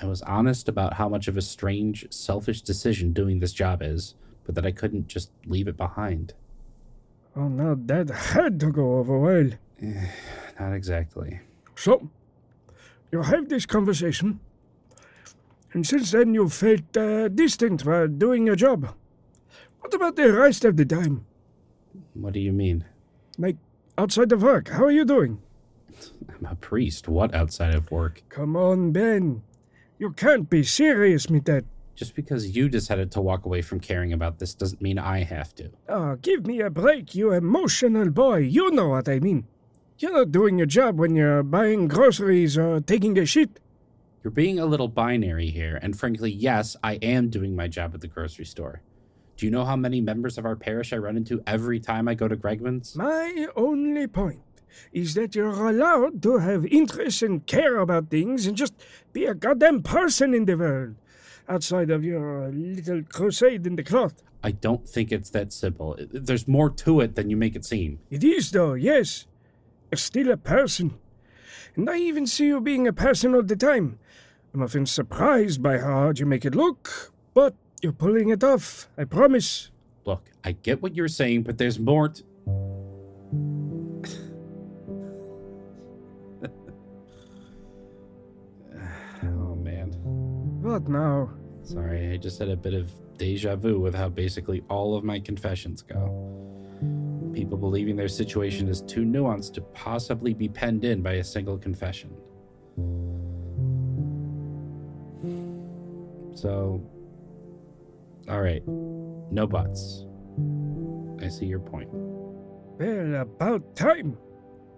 I 0.00 0.07
was 0.07 0.23
honest 0.23 0.69
about 0.69 0.95
how 0.95 1.09
much 1.09 1.26
of 1.26 1.37
a 1.37 1.43
strange, 1.43 2.07
selfish 2.12 2.61
decision 2.61 3.12
doing 3.12 3.38
this 3.38 3.53
job 3.53 3.83
is, 3.83 4.15
but 4.45 4.55
that 4.55 4.67
I 4.67 4.73
couldn't 4.73 5.09
just 5.09 5.31
leave 5.47 5.69
it 5.69 5.76
behind. 5.76 6.35
Oh, 7.35 7.49
now 7.49 7.76
that 7.87 8.11
had 8.11 8.61
to 8.61 8.71
go 8.71 8.99
over 8.99 9.19
well. 9.19 9.50
Not 10.61 10.73
exactly. 10.73 11.41
So, 11.75 12.09
you 13.12 13.23
have 13.23 13.49
this 13.49 13.67
conversation, 13.67 14.41
and 15.73 15.87
since 15.87 16.11
then 16.11 16.35
you 16.35 16.49
felt 16.49 16.97
uh, 16.97 17.29
distant 17.29 17.85
while 17.85 18.09
doing 18.09 18.47
your 18.47 18.57
job. 18.57 18.95
What 19.81 19.95
about 19.95 20.17
the 20.17 20.33
rest 20.33 20.65
of 20.65 20.76
the 20.76 20.85
time? 20.85 21.26
What 22.15 22.33
do 22.33 22.41
you 22.41 22.53
mean? 22.53 22.85
Like, 23.38 23.57
outside 23.97 24.33
of 24.33 24.43
work, 24.43 24.69
how 24.69 24.85
are 24.85 24.91
you 24.91 25.05
doing? 25.05 25.41
I'm 26.29 26.47
a 26.47 26.55
priest. 26.55 27.09
What 27.09 27.35
outside 27.35 27.75
of 27.75 27.91
work? 27.91 28.23
Come 28.29 28.57
on, 28.57 28.93
Ben. 28.93 29.43
You 29.99 30.11
can't 30.12 30.50
be 30.50 30.62
serious 30.62 31.26
with 31.29 31.47
that. 31.47 31.65
Just 31.95 32.15
because 32.15 32.55
you 32.55 32.69
decided 32.69 33.11
to 33.12 33.23
walk 33.23 33.47
away 33.47 33.62
from 33.62 33.81
caring 33.81 34.12
about 34.12 34.38
this 34.38 34.55
doesn't 34.55 34.83
mean 34.83 34.99
I 34.99 35.23
have 35.23 35.55
to. 35.55 35.71
Oh, 35.88 36.17
give 36.17 36.47
me 36.47 36.61
a 36.61 36.69
break, 36.69 37.15
you 37.15 37.33
emotional 37.33 38.11
boy. 38.11 38.38
You 38.38 38.71
know 38.71 38.88
what 38.88 39.09
I 39.09 39.21
mean. 39.21 39.47
You're 39.99 40.12
not 40.12 40.33
doing 40.33 40.59
your 40.59 40.67
job 40.67 40.99
when 40.99 41.17
you're 41.17 41.43
buying 41.43 41.88
groceries 41.88 42.59
or 42.59 42.81
taking 42.81 43.19
a 43.19 43.25
shit. 43.25 43.59
You're 44.23 44.31
being 44.31 44.59
a 44.59 44.67
little 44.67 44.88
binary 44.88 45.49
here, 45.49 45.79
and 45.81 45.99
frankly, 45.99 46.31
yes, 46.31 46.76
I 46.83 46.95
am 46.97 47.31
doing 47.31 47.57
my 47.57 47.67
job 47.67 47.95
at 47.95 48.03
the 48.03 48.09
grocery 48.09 48.45
store. 48.45 48.83
Do 49.38 49.47
you 49.47 49.53
know 49.53 49.65
how 49.65 49.76
many 49.76 50.03
members 50.03 50.37
of 50.37 50.45
our 50.45 50.57
parish 50.57 50.93
I 50.93 50.99
run 50.99 51.17
into 51.17 51.43
every 51.47 51.81
time 51.81 52.09
I 52.09 52.15
go 52.15 52.29
to 52.29 52.37
Wegman's? 52.37 52.97
My 52.97 53.47
only 53.57 54.07
point 54.07 54.41
is 54.92 55.14
that 55.14 55.35
you're 55.35 55.68
allowed 55.68 56.23
to 56.23 56.38
have 56.38 56.66
interests 56.66 57.23
and 57.23 57.47
care 57.47 57.78
about 57.78 58.11
things 58.11 58.47
and 58.47 58.56
just 58.56 58.75
be 59.12 59.25
a 59.25 59.35
goddamn 59.35 59.83
person 59.83 60.35
in 60.35 60.45
the 60.45 60.56
world 60.56 60.97
outside 61.49 61.90
of 61.90 62.04
your 62.04 62.49
little 62.49 63.02
crusade 63.02 63.66
in 63.66 63.76
the 63.76 63.85
cloth. 63.85 64.23
I 64.42 64.52
don't 64.52 64.88
think 64.88 65.11
it's 65.12 65.30
that 65.30 65.52
simple. 65.52 65.97
There's 65.99 66.47
more 66.47 66.71
to 66.71 67.00
it 67.00 67.14
than 67.14 67.30
you 67.30 67.37
make 67.37 67.56
it 67.56 67.64
seem. 67.64 67.99
It 68.11 68.23
is, 68.23 68.50
though, 68.50 68.75
yes. 68.75 69.26
You're 69.90 69.99
still 69.99 70.30
a 70.30 70.37
person. 70.37 70.99
And 71.75 71.88
I 71.90 71.99
even 71.99 72.26
see 72.26 72.47
you 72.47 72.61
being 72.61 72.87
a 72.87 72.92
person 72.92 73.35
all 73.35 73.42
the 73.42 73.56
time. 73.56 73.99
I'm 74.54 74.62
often 74.62 74.87
surprised 74.87 75.62
by 75.62 75.78
how 75.78 75.92
hard 75.92 76.18
you 76.18 76.26
make 76.26 76.45
it 76.45 76.54
look, 76.54 77.12
but 77.35 77.54
you're 77.83 77.92
pulling 77.92 78.30
it 78.30 78.42
off, 78.42 78.88
I 78.97 79.04
promise. 79.04 79.71
Look, 80.04 80.30
I 80.45 80.52
get 80.52 80.80
what 80.80 80.95
you're 80.95 81.09
saying, 81.09 81.42
but 81.42 81.59
there's 81.59 81.78
more 81.78 82.09
to. 82.09 82.23
What 90.66 90.88
now? 90.88 91.30
Sorry, 91.62 92.12
I 92.12 92.16
just 92.16 92.40
had 92.40 92.49
a 92.49 92.56
bit 92.56 92.75
of 92.75 92.90
deja 93.18 93.54
vu 93.54 93.78
with 93.78 93.94
how 93.94 94.08
basically 94.08 94.64
all 94.68 94.96
of 94.96 95.04
my 95.04 95.20
confessions 95.20 95.80
go. 95.80 96.08
People 97.32 97.56
believing 97.56 97.94
their 97.94 98.08
situation 98.08 98.66
is 98.68 98.82
too 98.82 99.04
nuanced 99.04 99.54
to 99.54 99.61
possibly 99.61 100.35
be 100.35 100.49
penned 100.49 100.85
in 100.85 101.02
by 101.02 101.12
a 101.12 101.25
single 101.25 101.56
confession. 101.56 102.11
So, 106.35 106.82
all 108.28 108.42
right. 108.42 108.66
No 108.66 109.46
buts. 109.46 110.04
I 111.23 111.28
see 111.28 111.46
your 111.46 111.61
point. 111.61 111.90
Well, 111.92 113.23
about 113.23 113.76
time. 113.76 114.18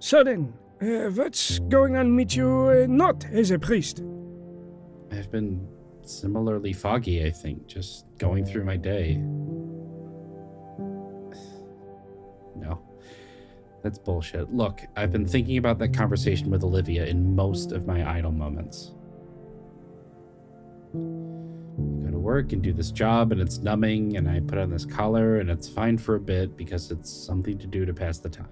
So 0.00 0.22
then, 0.22 0.52
uh, 0.82 1.08
what's 1.12 1.60
going 1.60 1.96
on 1.96 2.14
with 2.14 2.36
you 2.36 2.50
uh, 2.68 2.86
not 2.86 3.24
as 3.32 3.50
a 3.52 3.58
priest? 3.58 4.02
I've 5.10 5.30
been 5.30 5.66
similarly 6.08 6.72
foggy, 6.72 7.24
I 7.24 7.30
think, 7.30 7.66
just 7.66 8.06
going 8.18 8.44
through 8.44 8.64
my 8.64 8.76
day. 8.76 9.16
No. 12.56 12.80
That's 13.82 13.98
bullshit. 13.98 14.52
Look, 14.52 14.80
I've 14.96 15.12
been 15.12 15.26
thinking 15.26 15.56
about 15.56 15.78
that 15.78 15.94
conversation 15.94 16.50
with 16.50 16.64
Olivia 16.64 17.06
in 17.06 17.36
most 17.36 17.72
of 17.72 17.86
my 17.86 18.08
idle 18.18 18.32
moments. 18.32 18.92
I 20.94 20.98
go 22.04 22.10
to 22.10 22.18
work 22.18 22.52
and 22.52 22.60
do 22.60 22.72
this 22.72 22.90
job, 22.90 23.30
and 23.30 23.40
it's 23.40 23.58
numbing, 23.58 24.16
and 24.16 24.28
I 24.28 24.40
put 24.40 24.58
on 24.58 24.70
this 24.70 24.84
collar, 24.84 25.38
and 25.38 25.48
it's 25.48 25.68
fine 25.68 25.96
for 25.96 26.16
a 26.16 26.20
bit 26.20 26.56
because 26.56 26.90
it's 26.90 27.10
something 27.10 27.56
to 27.58 27.66
do 27.66 27.86
to 27.86 27.94
pass 27.94 28.18
the 28.18 28.28
time. 28.28 28.48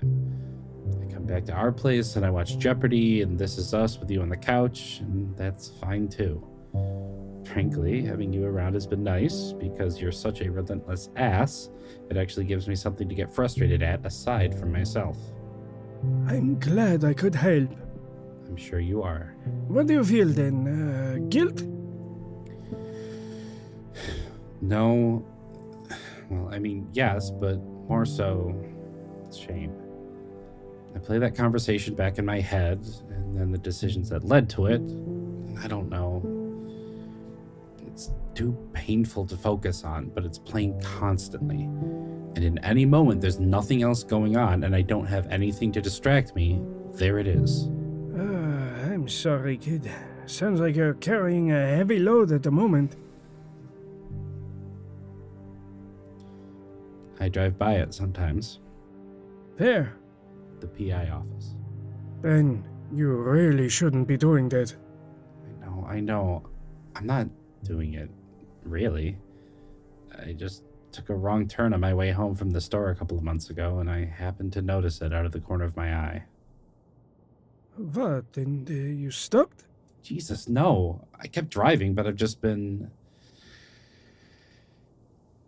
I 1.02 1.12
come 1.12 1.24
back 1.24 1.44
to 1.46 1.52
our 1.52 1.72
place, 1.72 2.14
and 2.14 2.24
I 2.24 2.30
watch 2.30 2.58
Jeopardy, 2.58 3.22
and 3.22 3.36
This 3.36 3.58
Is 3.58 3.74
Us 3.74 3.98
with 3.98 4.10
you 4.10 4.22
on 4.22 4.28
the 4.28 4.36
couch, 4.36 5.00
and 5.00 5.36
that's 5.36 5.70
fine 5.80 6.08
too. 6.08 6.46
Frankly, 7.52 8.02
having 8.02 8.32
you 8.32 8.44
around 8.44 8.74
has 8.74 8.86
been 8.86 9.04
nice 9.04 9.52
because 9.52 10.00
you're 10.00 10.12
such 10.12 10.40
a 10.40 10.50
relentless 10.50 11.10
ass. 11.16 11.70
It 12.10 12.16
actually 12.16 12.44
gives 12.44 12.68
me 12.68 12.74
something 12.74 13.08
to 13.08 13.14
get 13.14 13.32
frustrated 13.32 13.82
at 13.82 14.04
aside 14.04 14.58
from 14.58 14.72
myself. 14.72 15.16
I'm 16.26 16.58
glad 16.58 17.04
I 17.04 17.14
could 17.14 17.34
help. 17.34 17.70
I'm 18.46 18.56
sure 18.56 18.80
you 18.80 19.02
are. 19.02 19.34
What 19.68 19.86
do 19.86 19.94
you 19.94 20.04
feel 20.04 20.28
then? 20.28 20.66
Uh, 20.66 21.28
guilt? 21.28 21.62
No. 24.60 25.24
Well, 26.30 26.48
I 26.52 26.58
mean, 26.58 26.88
yes, 26.92 27.30
but 27.30 27.58
more 27.88 28.04
so 28.04 28.54
shame. 29.34 29.72
I 30.94 30.98
play 30.98 31.18
that 31.18 31.34
conversation 31.34 31.94
back 31.94 32.18
in 32.18 32.24
my 32.24 32.40
head 32.40 32.84
and 33.10 33.36
then 33.36 33.52
the 33.52 33.58
decisions 33.58 34.08
that 34.08 34.24
led 34.24 34.48
to 34.50 34.66
it. 34.66 34.80
I 35.62 35.68
don't 35.68 35.88
know. 35.88 36.15
Too 38.36 38.54
painful 38.74 39.24
to 39.26 39.36
focus 39.36 39.82
on, 39.82 40.10
but 40.10 40.26
it's 40.26 40.38
playing 40.38 40.78
constantly. 40.82 41.62
And 42.36 42.44
in 42.44 42.58
any 42.58 42.84
moment, 42.84 43.22
there's 43.22 43.40
nothing 43.40 43.82
else 43.82 44.04
going 44.04 44.36
on, 44.36 44.64
and 44.64 44.76
I 44.76 44.82
don't 44.82 45.06
have 45.06 45.26
anything 45.28 45.72
to 45.72 45.80
distract 45.80 46.36
me. 46.36 46.60
There 46.92 47.18
it 47.18 47.26
is. 47.26 47.68
Uh, 48.14 48.92
I'm 48.92 49.08
sorry, 49.08 49.56
kid. 49.56 49.90
Sounds 50.26 50.60
like 50.60 50.76
you're 50.76 50.92
carrying 50.92 51.50
a 51.50 51.76
heavy 51.76 51.98
load 51.98 52.30
at 52.30 52.42
the 52.42 52.50
moment. 52.50 52.96
I 57.18 57.30
drive 57.30 57.58
by 57.58 57.76
it 57.76 57.94
sometimes. 57.94 58.60
There. 59.56 59.96
The 60.60 60.66
PI 60.66 61.08
office. 61.08 61.54
Ben, 62.20 62.62
you 62.92 63.14
really 63.14 63.70
shouldn't 63.70 64.06
be 64.06 64.18
doing 64.18 64.50
that. 64.50 64.76
I 65.46 65.64
know, 65.64 65.86
I 65.88 66.00
know. 66.00 66.42
I'm 66.94 67.06
not 67.06 67.28
doing 67.62 67.94
it, 67.94 68.10
really. 68.66 69.16
I 70.26 70.32
just 70.32 70.62
took 70.92 71.08
a 71.10 71.14
wrong 71.14 71.46
turn 71.46 71.74
on 71.74 71.80
my 71.80 71.92
way 71.94 72.10
home 72.10 72.34
from 72.34 72.50
the 72.50 72.60
store 72.60 72.90
a 72.90 72.94
couple 72.94 73.18
of 73.18 73.22
months 73.24 73.50
ago, 73.50 73.78
and 73.78 73.90
I 73.90 74.04
happened 74.04 74.52
to 74.54 74.62
notice 74.62 75.00
it 75.00 75.12
out 75.12 75.26
of 75.26 75.32
the 75.32 75.40
corner 75.40 75.64
of 75.64 75.76
my 75.76 75.94
eye. 75.94 76.24
What? 77.76 78.24
And 78.36 78.68
uh, 78.70 78.72
you 78.72 79.10
stopped? 79.10 79.64
Jesus, 80.02 80.48
no. 80.48 81.06
I 81.20 81.26
kept 81.26 81.50
driving, 81.50 81.94
but 81.94 82.06
I've 82.06 82.16
just 82.16 82.40
been. 82.40 82.90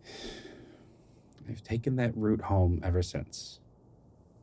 I've 1.49 1.63
taken 1.63 1.97
that 1.97 2.15
route 2.17 2.43
home 2.43 2.81
ever 2.85 3.01
since. 3.03 3.61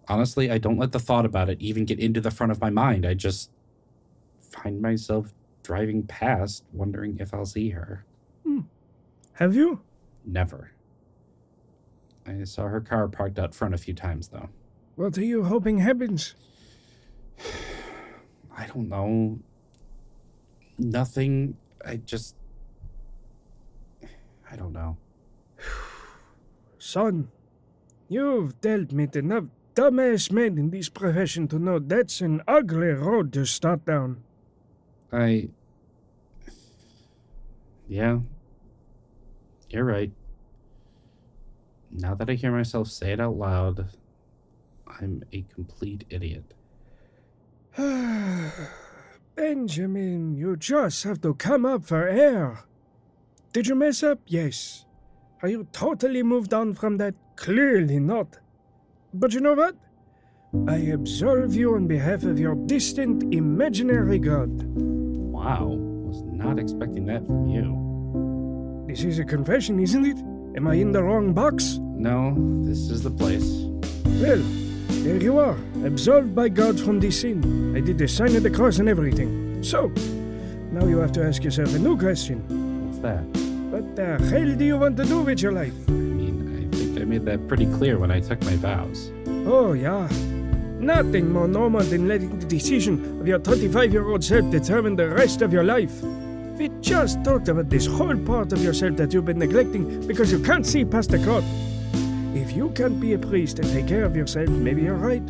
Honestly, 0.08 0.50
I 0.50 0.58
don't 0.58 0.78
let 0.78 0.92
the 0.92 1.00
thought 1.00 1.26
about 1.26 1.50
it 1.50 1.62
even 1.62 1.86
get 1.86 2.00
into 2.00 2.22
the 2.22 2.32
front 2.32 2.52
of 2.52 2.60
my 2.62 2.70
mind. 2.70 3.06
I 3.06 3.14
just 3.14 3.52
find 4.40 4.82
myself 4.82 5.34
driving 5.62 6.04
past, 6.04 6.64
wondering 6.72 7.18
if 7.20 7.34
I'll 7.34 7.46
see 7.46 7.70
her. 7.72 8.06
Hmm. 8.46 8.60
Have 9.34 9.56
you? 9.56 9.82
Never. 10.24 10.72
I 12.26 12.44
saw 12.44 12.68
her 12.68 12.82
car 12.82 13.08
parked 13.08 13.38
out 13.38 13.54
front 13.54 13.74
a 13.74 13.78
few 13.78 13.94
times, 13.94 14.30
though. 14.30 14.50
What 14.96 15.18
are 15.18 15.26
you 15.26 15.44
hoping 15.44 15.80
happens? 15.80 16.36
I 18.58 18.68
don't 18.68 18.88
know. 18.88 19.40
Nothing. 20.78 21.58
I 21.86 21.98
just. 21.98 22.36
I 24.52 24.56
don't 24.56 24.74
know. 24.74 24.98
Son, 26.78 27.30
you've 28.08 28.62
dealt 28.62 28.94
with 28.94 29.16
enough 29.16 29.46
dumbass 29.76 30.32
men 30.32 30.58
in 30.58 30.70
this 30.70 30.88
profession 30.88 31.48
to 31.50 31.60
know 31.60 31.80
that's 31.80 32.22
an 32.22 32.42
ugly 32.48 32.88
road 32.88 33.34
to 33.34 33.46
start 33.46 33.86
down. 33.86 34.24
I. 35.12 35.50
Yeah. 37.88 38.20
You're 39.76 39.84
right. 39.84 40.12
Now 41.92 42.16
that 42.16 42.30
I 42.30 42.36
hear 42.36 42.54
myself 42.54 42.88
say 42.88 43.12
it 43.12 43.20
out 43.20 43.36
loud, 43.36 43.90
I'm 44.88 45.22
a 45.34 45.44
complete 45.54 46.06
idiot. 46.10 46.54
Benjamin, 49.36 50.38
you 50.38 50.56
just 50.56 51.04
have 51.04 51.20
to 51.24 51.34
come 51.34 51.66
up 51.66 51.84
for 51.84 52.08
air. 52.08 52.64
Did 53.52 53.68
you 53.68 53.76
mess 53.76 54.02
up? 54.02 54.22
Yes. 54.26 54.86
Are 55.42 55.50
you 55.50 55.68
totally 55.74 56.24
moved 56.24 56.54
on 56.54 56.74
from 56.74 56.96
that? 57.00 57.16
Clearly 57.36 58.00
not. 58.00 58.40
But 59.14 59.34
you 59.34 59.42
know 59.42 59.56
what? 59.56 59.76
I 60.70 60.78
absolve 60.96 61.54
you 61.54 61.76
on 61.76 61.86
behalf 61.86 62.24
of 62.24 62.40
your 62.40 62.56
distant 62.56 63.36
imaginary 63.36 64.20
god. 64.20 64.64
Wow. 64.64 65.66
Was 65.68 66.22
not 66.24 66.60
expecting 66.60 67.08
that 67.08 67.26
from 67.26 67.50
you. 67.50 67.85
This 68.96 69.04
is 69.04 69.20
a 69.20 69.26
confession, 69.26 69.78
isn't 69.82 70.06
it? 70.06 70.18
Am 70.56 70.70
I 70.70 70.76
in 70.76 70.94
the 70.94 71.04
wrong 71.04 71.34
box? 71.34 71.80
No, 71.82 72.34
this 72.64 72.90
is 72.90 73.04
the 73.04 73.12
place. 73.12 73.44
Well, 74.24 74.42
there 75.04 75.22
you 75.22 75.38
are, 75.38 75.58
absolved 75.84 76.34
by 76.34 76.48
God 76.48 76.80
from 76.80 77.02
this 77.02 77.20
sin. 77.20 77.76
I 77.76 77.82
did 77.82 77.98
the 77.98 78.08
sign 78.08 78.38
of 78.38 78.44
the 78.44 78.50
cross 78.50 78.80
and 78.80 78.88
everything. 78.88 79.62
So, 79.62 79.88
now 80.72 80.86
you 80.86 81.00
have 81.00 81.12
to 81.12 81.26
ask 81.26 81.44
yourself 81.44 81.76
a 81.76 81.78
new 81.78 81.98
question. 81.98 82.40
What's 82.88 83.00
that? 83.00 83.26
What 83.70 83.98
the 83.98 84.18
hell 84.30 84.56
do 84.56 84.64
you 84.64 84.78
want 84.78 84.96
to 84.96 85.04
do 85.04 85.24
with 85.24 85.42
your 85.42 85.52
life? 85.52 85.74
I 85.90 85.92
mean, 85.92 86.72
I 86.74 86.78
think 86.78 86.98
I 86.98 87.04
made 87.04 87.26
that 87.26 87.50
pretty 87.50 87.66
clear 87.66 88.00
when 88.00 88.12
I 88.12 88.22
took 88.22 88.42
my 88.44 88.56
vows. 88.56 89.12
Oh, 89.28 89.74
yeah. 89.74 90.08
Nothing 90.80 91.34
more 91.34 91.50
normal 91.50 91.82
than 91.82 92.08
letting 92.08 92.40
the 92.40 92.46
decision 92.46 93.20
of 93.20 93.28
your 93.28 93.40
35 93.40 93.92
year 93.92 94.08
old 94.08 94.24
self 94.24 94.50
determine 94.50 94.96
the 94.96 95.10
rest 95.10 95.42
of 95.42 95.52
your 95.52 95.66
life. 95.66 96.02
We 96.58 96.70
just 96.80 97.22
talked 97.22 97.50
about 97.50 97.70
this 97.70 97.86
whole 97.86 98.16
part 98.16 98.54
of 98.54 98.64
yourself 98.64 98.96
that 98.96 99.14
you've 99.14 99.26
been 99.26 99.40
neglecting 99.40 100.08
because 100.08 100.32
you 100.32 100.40
can't 100.40 100.66
see 100.66 100.86
past 100.86 101.12
the 101.12 101.18
code. 101.20 101.44
If 102.34 102.56
you 102.56 102.70
can't 102.70 102.98
be 102.98 103.12
a 103.12 103.20
priest 103.20 103.60
and 103.60 103.70
take 103.70 103.88
care 103.88 104.06
of 104.06 104.16
yourself, 104.16 104.48
maybe 104.48 104.84
you're 104.84 104.96
right. 104.96 105.22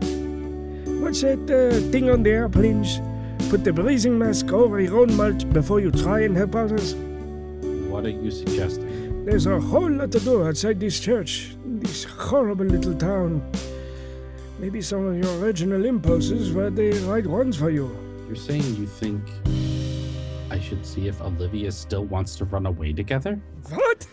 What's 1.01 1.21
that 1.21 1.41
uh, 1.49 1.79
thing 1.91 2.11
on 2.11 2.21
the 2.21 2.29
airplanes? 2.29 3.01
Put 3.49 3.63
the 3.63 3.73
breathing 3.73 4.19
mask 4.19 4.51
over 4.51 4.79
your 4.79 4.99
own 4.99 5.17
mouth 5.17 5.51
before 5.51 5.79
you 5.79 5.89
try 5.89 6.19
and 6.21 6.37
help 6.37 6.53
others. 6.53 6.93
What 6.93 8.05
are 8.05 8.09
you 8.09 8.29
suggesting? 8.29 9.25
There's 9.25 9.47
a 9.47 9.59
whole 9.59 9.89
lot 9.89 10.11
to 10.11 10.19
do 10.19 10.45
outside 10.45 10.79
this 10.79 10.99
church, 10.99 11.55
this 11.65 12.03
horrible 12.03 12.65
little 12.65 12.93
town. 12.93 13.41
Maybe 14.59 14.79
some 14.79 15.07
of 15.07 15.17
your 15.17 15.39
original 15.39 15.85
impulses 15.85 16.53
were 16.53 16.69
the 16.69 16.91
right 17.09 17.25
ones 17.25 17.57
for 17.57 17.71
you. 17.71 17.89
You're 18.27 18.35
saying 18.35 18.75
you 18.75 18.85
think 18.85 19.23
I 20.55 20.59
should 20.59 20.85
see 20.85 21.09
if 21.09 21.21
Olivia 21.21 21.69
still 21.69 22.05
wants 22.05 22.37
to 22.37 22.45
run 22.45 22.65
away 22.65 22.93
together? 22.93 23.41
What? 23.67 24.07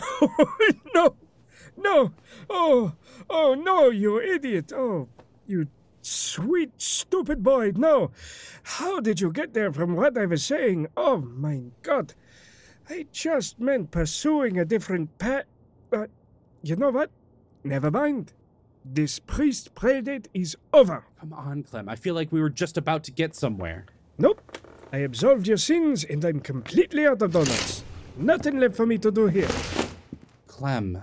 oh, 0.00 0.56
no! 0.94 1.14
No! 1.76 2.14
Oh, 2.48 2.94
oh, 3.28 3.52
no, 3.52 3.90
you 3.90 4.18
idiot! 4.18 4.72
Oh, 4.74 5.08
you 5.46 5.66
sweet, 6.00 6.80
stupid 6.80 7.42
boy! 7.42 7.72
No! 7.76 8.10
How 8.62 8.98
did 8.98 9.20
you 9.20 9.30
get 9.30 9.52
there 9.52 9.74
from 9.74 9.96
what 9.96 10.16
I 10.16 10.24
was 10.24 10.42
saying? 10.42 10.86
Oh, 10.96 11.18
my 11.18 11.64
God! 11.82 12.14
I 12.88 13.04
just 13.12 13.60
meant 13.60 13.90
pursuing 13.90 14.58
a 14.58 14.64
different 14.64 15.18
path. 15.18 15.42
Uh, 15.42 15.44
but 15.90 16.10
you 16.62 16.76
know 16.76 16.88
what? 16.88 17.10
Never 17.62 17.90
mind. 17.90 18.32
This 18.84 19.18
priest 19.18 19.74
playdate 19.74 20.26
is 20.34 20.56
over. 20.72 21.06
Come 21.18 21.32
on, 21.32 21.62
Clem. 21.62 21.88
I 21.88 21.96
feel 21.96 22.14
like 22.14 22.30
we 22.30 22.40
were 22.40 22.50
just 22.50 22.76
about 22.76 23.02
to 23.04 23.10
get 23.10 23.34
somewhere. 23.34 23.86
Nope. 24.18 24.42
I 24.92 24.98
absolved 24.98 25.48
your 25.48 25.56
sins 25.56 26.04
and 26.04 26.22
I'm 26.22 26.40
completely 26.40 27.06
out 27.06 27.22
of 27.22 27.32
donuts. 27.32 27.82
Nothing 28.18 28.60
left 28.60 28.76
for 28.76 28.84
me 28.84 28.98
to 28.98 29.10
do 29.10 29.26
here. 29.26 29.48
Clem. 30.46 31.02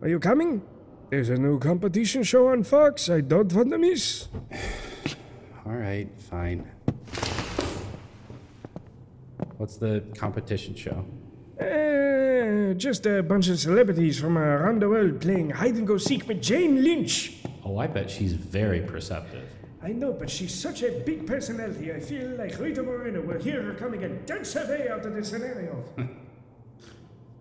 Are 0.00 0.08
you 0.08 0.18
coming? 0.18 0.62
There's 1.10 1.28
a 1.28 1.36
new 1.36 1.58
competition 1.58 2.22
show 2.22 2.48
on 2.48 2.64
Fox 2.64 3.10
I 3.10 3.20
don't 3.20 3.52
want 3.52 3.70
to 3.70 3.78
miss. 3.78 4.28
All 5.66 5.72
right, 5.72 6.08
fine. 6.18 6.70
What's 9.58 9.76
the 9.76 10.02
competition 10.16 10.74
show? 10.74 11.04
Uh, 11.60 12.15
Uh, 12.46 12.74
just 12.74 13.06
a 13.06 13.24
bunch 13.24 13.48
of 13.48 13.58
celebrities 13.58 14.20
from 14.20 14.36
uh, 14.36 14.40
around 14.40 14.80
the 14.80 14.88
world 14.88 15.20
playing 15.20 15.50
hide 15.50 15.74
and 15.74 15.86
go 15.86 15.98
seek 15.98 16.28
with 16.28 16.40
Jane 16.40 16.84
Lynch. 16.84 17.42
Oh, 17.64 17.78
I 17.78 17.88
bet 17.88 18.08
she's 18.08 18.34
very 18.34 18.82
perceptive. 18.82 19.48
I 19.82 19.88
know, 19.88 20.12
but 20.12 20.30
she's 20.30 20.54
such 20.54 20.82
a 20.84 20.92
big 21.04 21.26
personality. 21.26 21.92
I 21.92 21.98
feel 21.98 22.28
like 22.36 22.56
Rita 22.60 22.84
Moreno 22.84 23.20
will 23.22 23.40
hear 23.40 23.62
her 23.62 23.74
coming 23.74 24.04
and 24.04 24.24
dance 24.26 24.52
her 24.52 24.64
way 24.68 24.88
out 24.88 25.04
of 25.04 25.14
the 25.14 25.24
scenario. 25.24 25.84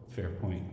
Fair 0.09 0.29
point. 0.41 0.63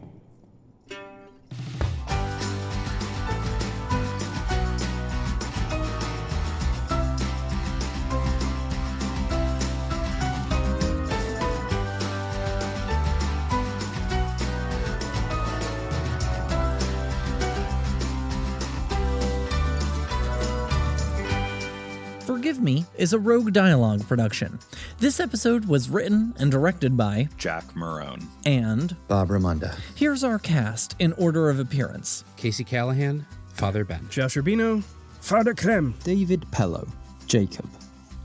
Is 23.02 23.12
a 23.12 23.18
Rogue 23.18 23.52
Dialogue 23.52 24.06
production. 24.06 24.60
This 25.00 25.18
episode 25.18 25.64
was 25.64 25.90
written 25.90 26.36
and 26.38 26.52
directed 26.52 26.96
by 26.96 27.28
Jack 27.36 27.64
Marone. 27.74 28.22
and 28.46 28.94
Bob 29.08 29.30
Ramunda. 29.30 29.74
here's 29.96 30.22
our 30.22 30.38
cast 30.38 30.94
in 31.00 31.12
order 31.14 31.50
of 31.50 31.58
appearance. 31.58 32.22
Casey 32.36 32.62
Callahan, 32.62 33.26
Father 33.54 33.84
Ben. 33.84 34.06
Josh 34.08 34.36
Urbino, 34.36 34.84
Father 35.20 35.52
Clem, 35.52 35.94
David 36.04 36.42
Pello, 36.52 36.88
Jacob. 37.26 37.68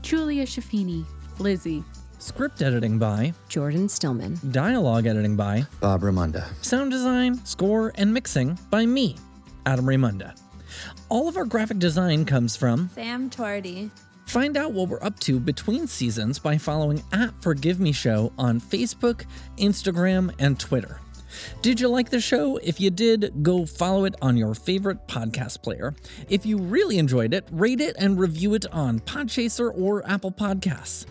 Julia 0.02 0.46
Shafini, 0.46 1.04
Lizzie. 1.40 1.82
Script 2.20 2.62
editing 2.62 3.00
by, 3.00 3.34
Jordan 3.48 3.88
Stillman. 3.88 4.38
dialogue 4.52 5.06
editing 5.06 5.34
by, 5.34 5.64
Bob 5.80 6.02
Ramunda. 6.02 6.46
sound 6.62 6.92
design, 6.92 7.44
score, 7.44 7.90
and 7.96 8.14
mixing 8.14 8.56
by 8.70 8.86
me, 8.86 9.16
Adam 9.66 9.86
Raymunda. 9.86 10.38
All 11.08 11.26
of 11.26 11.36
our 11.36 11.46
graphic 11.46 11.80
design 11.80 12.24
comes 12.24 12.54
from 12.54 12.90
Sam 12.94 13.28
Twardy. 13.28 13.90
Find 14.28 14.58
out 14.58 14.74
what 14.74 14.90
we're 14.90 15.02
up 15.02 15.18
to 15.20 15.40
between 15.40 15.86
seasons 15.86 16.38
by 16.38 16.58
following 16.58 17.02
at 17.14 17.32
Forgive 17.40 17.80
Me 17.80 17.92
Show 17.92 18.30
on 18.36 18.60
Facebook, 18.60 19.24
Instagram, 19.56 20.34
and 20.38 20.60
Twitter. 20.60 21.00
Did 21.62 21.80
you 21.80 21.88
like 21.88 22.10
the 22.10 22.20
show? 22.20 22.56
If 22.58 22.80
you 22.80 22.90
did, 22.90 23.42
go 23.42 23.66
follow 23.66 24.04
it 24.04 24.14
on 24.22 24.36
your 24.36 24.54
favorite 24.54 25.06
podcast 25.06 25.62
player. 25.62 25.94
If 26.28 26.46
you 26.46 26.58
really 26.58 26.98
enjoyed 26.98 27.34
it, 27.34 27.48
rate 27.50 27.80
it 27.80 27.96
and 27.98 28.18
review 28.18 28.54
it 28.54 28.66
on 28.72 29.00
Podchaser 29.00 29.70
or 29.76 30.06
Apple 30.08 30.32
Podcasts. 30.32 31.06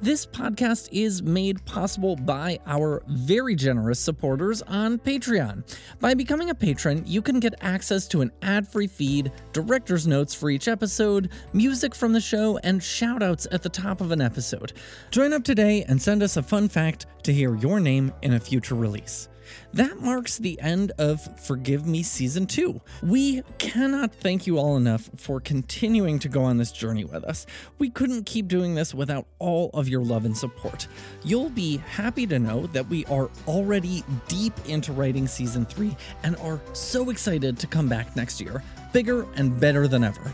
This 0.00 0.24
podcast 0.24 0.88
is 0.92 1.22
made 1.22 1.64
possible 1.64 2.16
by 2.16 2.58
our 2.66 3.02
very 3.06 3.54
generous 3.54 3.98
supporters 3.98 4.62
on 4.62 4.98
Patreon. 4.98 5.62
By 6.00 6.14
becoming 6.14 6.50
a 6.50 6.54
patron, 6.54 7.02
you 7.06 7.20
can 7.20 7.40
get 7.40 7.54
access 7.60 8.06
to 8.08 8.20
an 8.20 8.32
ad 8.42 8.66
free 8.66 8.86
feed, 8.86 9.32
director's 9.52 10.06
notes 10.06 10.34
for 10.34 10.50
each 10.50 10.68
episode, 10.68 11.30
music 11.52 11.94
from 11.94 12.12
the 12.12 12.20
show, 12.20 12.58
and 12.58 12.82
shout 12.82 13.22
outs 13.22 13.46
at 13.50 13.62
the 13.62 13.68
top 13.68 14.00
of 14.00 14.12
an 14.12 14.20
episode. 14.20 14.72
Join 15.10 15.32
up 15.32 15.44
today 15.44 15.84
and 15.88 16.00
send 16.00 16.22
us 16.22 16.36
a 16.36 16.42
fun 16.42 16.68
fact 16.68 17.06
to 17.24 17.32
hear 17.32 17.56
your 17.56 17.80
name 17.80 18.12
in 18.22 18.34
a 18.34 18.40
future 18.40 18.74
release. 18.74 19.28
That 19.72 20.00
marks 20.00 20.38
the 20.38 20.60
end 20.60 20.92
of 20.98 21.20
Forgive 21.40 21.86
Me 21.86 22.02
Season 22.02 22.46
2. 22.46 22.80
We 23.02 23.42
cannot 23.58 24.14
thank 24.14 24.46
you 24.46 24.58
all 24.58 24.76
enough 24.76 25.10
for 25.16 25.40
continuing 25.40 26.18
to 26.20 26.28
go 26.28 26.42
on 26.42 26.58
this 26.58 26.72
journey 26.72 27.04
with 27.04 27.24
us. 27.24 27.46
We 27.78 27.90
couldn't 27.90 28.26
keep 28.26 28.48
doing 28.48 28.74
this 28.74 28.94
without 28.94 29.26
all 29.38 29.70
of 29.74 29.88
your 29.88 30.04
love 30.04 30.24
and 30.24 30.36
support. 30.36 30.88
You'll 31.24 31.50
be 31.50 31.78
happy 31.78 32.26
to 32.26 32.38
know 32.38 32.66
that 32.68 32.88
we 32.88 33.04
are 33.06 33.30
already 33.46 34.04
deep 34.26 34.54
into 34.66 34.92
writing 34.92 35.26
Season 35.26 35.64
3 35.64 35.96
and 36.22 36.36
are 36.36 36.60
so 36.72 37.10
excited 37.10 37.58
to 37.58 37.66
come 37.66 37.88
back 37.88 38.16
next 38.16 38.40
year, 38.40 38.62
bigger 38.92 39.26
and 39.36 39.58
better 39.58 39.88
than 39.88 40.04
ever. 40.04 40.32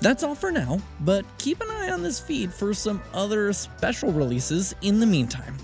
That's 0.00 0.22
all 0.22 0.34
for 0.34 0.50
now, 0.50 0.80
but 1.00 1.26
keep 1.38 1.60
an 1.60 1.70
eye 1.70 1.90
on 1.90 2.02
this 2.02 2.18
feed 2.18 2.52
for 2.52 2.72
some 2.72 3.02
other 3.12 3.52
special 3.52 4.10
releases 4.12 4.74
in 4.80 4.98
the 4.98 5.06
meantime. 5.06 5.56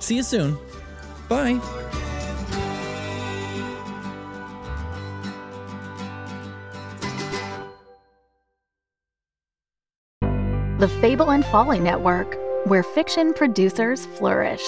See 0.00 0.16
you 0.16 0.22
soon. 0.22 0.58
Bye. 1.28 1.60
The 10.84 11.00
Fable 11.00 11.30
and 11.30 11.46
Folly 11.46 11.80
Network, 11.80 12.36
where 12.66 12.82
fiction 12.82 13.32
producers 13.32 14.04
flourish. 14.04 14.62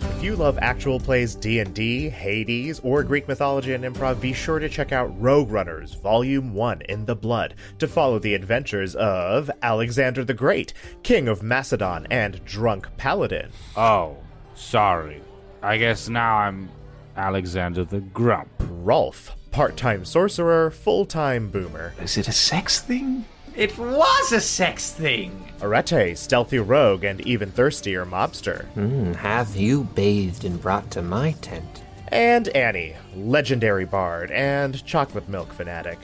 If 0.00 0.22
you 0.22 0.36
love 0.36 0.60
actual 0.62 1.00
plays 1.00 1.34
D&D, 1.34 2.08
Hades, 2.08 2.78
or 2.84 3.02
Greek 3.02 3.26
mythology 3.26 3.74
and 3.74 3.82
improv, 3.82 4.20
be 4.20 4.32
sure 4.32 4.60
to 4.60 4.68
check 4.68 4.92
out 4.92 5.20
Rogue 5.20 5.50
Runners 5.50 5.94
Volume 5.94 6.54
1 6.54 6.82
in 6.82 7.04
the 7.04 7.16
Blood 7.16 7.56
to 7.80 7.88
follow 7.88 8.20
the 8.20 8.34
adventures 8.34 8.94
of 8.94 9.50
Alexander 9.60 10.24
the 10.24 10.34
Great, 10.34 10.72
King 11.02 11.26
of 11.26 11.42
Macedon 11.42 12.06
and 12.12 12.44
Drunk 12.44 12.86
Paladin. 12.96 13.48
Oh, 13.76 14.18
sorry. 14.54 15.20
I 15.64 15.78
guess 15.78 16.08
now 16.08 16.36
I'm 16.36 16.70
Alexander 17.18 17.84
the 17.84 18.00
Grump. 18.00 18.48
Rolf, 18.60 19.36
part-time 19.50 20.04
sorcerer, 20.04 20.70
full-time 20.70 21.50
boomer. 21.50 21.92
Is 22.00 22.16
it 22.16 22.28
a 22.28 22.32
sex 22.32 22.80
thing? 22.80 23.24
It 23.56 23.76
was 23.76 24.32
a 24.32 24.40
sex 24.40 24.92
thing! 24.92 25.52
Arete, 25.60 26.16
stealthy 26.16 26.60
rogue 26.60 27.02
and 27.02 27.20
even 27.22 27.50
thirstier 27.50 28.06
mobster. 28.06 28.66
Hmm, 28.68 29.14
have 29.14 29.56
you 29.56 29.84
bathed 29.84 30.44
and 30.44 30.62
brought 30.62 30.90
to 30.92 31.02
my 31.02 31.32
tent? 31.42 31.82
And 32.08 32.48
Annie, 32.50 32.94
legendary 33.16 33.84
bard 33.84 34.30
and 34.30 34.84
chocolate 34.86 35.28
milk 35.28 35.52
fanatic. 35.52 35.98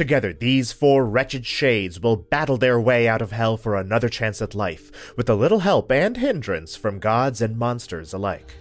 Together, 0.00 0.32
these 0.32 0.72
four 0.72 1.04
wretched 1.04 1.44
shades 1.44 2.00
will 2.00 2.16
battle 2.16 2.56
their 2.56 2.80
way 2.80 3.06
out 3.06 3.20
of 3.20 3.32
hell 3.32 3.58
for 3.58 3.76
another 3.76 4.08
chance 4.08 4.40
at 4.40 4.54
life, 4.54 5.14
with 5.14 5.28
a 5.28 5.34
little 5.34 5.58
help 5.58 5.92
and 5.92 6.16
hindrance 6.16 6.74
from 6.74 6.98
gods 6.98 7.42
and 7.42 7.58
monsters 7.58 8.14
alike. 8.14 8.54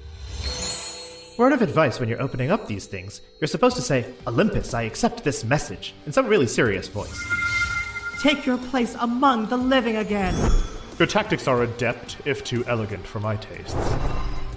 Word 1.38 1.54
of 1.54 1.62
advice 1.62 1.97
when 1.97 2.10
you're 2.10 2.21
opening 2.21 2.52
up 2.52 2.67
these 2.67 2.88
things, 2.88 3.21
you're 3.39 3.47
supposed 3.47 3.78
to 3.78 3.82
say, 3.82 4.13
Olympus, 4.28 4.73
I 4.73 4.82
accept 4.82 5.23
this 5.23 5.45
message, 5.45 5.93
in 6.06 6.12
some 6.12 6.28
really 6.28 6.45
serious 6.45 6.89
voice. 6.89 7.23
Take 8.21 8.45
your 8.45 8.58
place 8.58 8.97
among 8.99 9.45
the 9.45 9.56
living 9.56 9.95
again. 9.95 10.36
Your 10.97 11.08
tactics 11.08 11.47
are 11.47 11.63
adept, 11.63 12.17
if 12.25 12.43
too 12.43 12.65
elegant 12.65 13.08
for 13.08 13.21
my 13.21 13.38
tastes. 13.38 13.78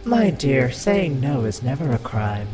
My 0.04 0.30
dear, 0.30 0.72
saying 0.72 1.20
no 1.20 1.44
is 1.44 1.62
never 1.62 1.92
a 1.92 1.98
crime. 1.98 2.48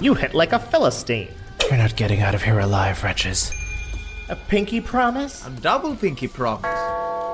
You 0.00 0.12
hit 0.12 0.34
like 0.34 0.52
a 0.52 0.58
Philistine. 0.58 1.32
You're 1.62 1.78
not 1.78 1.96
getting 1.96 2.20
out 2.20 2.34
of 2.34 2.42
here 2.42 2.58
alive, 2.58 3.02
wretches. 3.02 3.50
A 4.28 4.36
pinky 4.36 4.78
promise? 4.78 5.46
A 5.46 5.50
double 5.50 5.96
pinky 5.96 6.28
promise. 6.28 6.78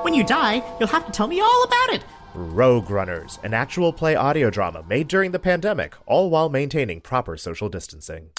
When 0.05 0.13
you 0.13 0.23
die, 0.23 0.63
you'll 0.79 0.87
have 0.87 1.05
to 1.05 1.11
tell 1.11 1.27
me 1.27 1.41
all 1.41 1.63
about 1.63 1.89
it. 1.89 2.05
Rogue 2.33 2.89
Runners, 2.89 3.37
an 3.43 3.53
actual 3.53 3.91
play 3.91 4.15
audio 4.15 4.49
drama 4.49 4.83
made 4.87 5.09
during 5.09 5.31
the 5.31 5.39
pandemic, 5.39 5.95
all 6.05 6.29
while 6.29 6.47
maintaining 6.47 7.01
proper 7.01 7.35
social 7.35 7.67
distancing. 7.67 8.29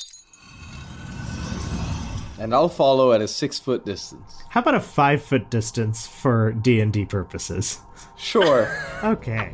And 2.39 2.55
I'll 2.55 2.71
follow 2.71 3.13
at 3.13 3.21
a 3.21 3.29
six 3.29 3.59
foot 3.59 3.85
distance. 3.85 4.43
How 4.49 4.61
about 4.61 4.75
a 4.75 4.81
five 4.81 5.23
foot 5.23 5.51
distance 5.51 6.07
for 6.07 6.53
D 6.53 6.81
and 6.81 6.93
D 6.93 7.05
purposes? 7.05 7.79
Sure. 8.17 8.75
okay. 9.05 9.53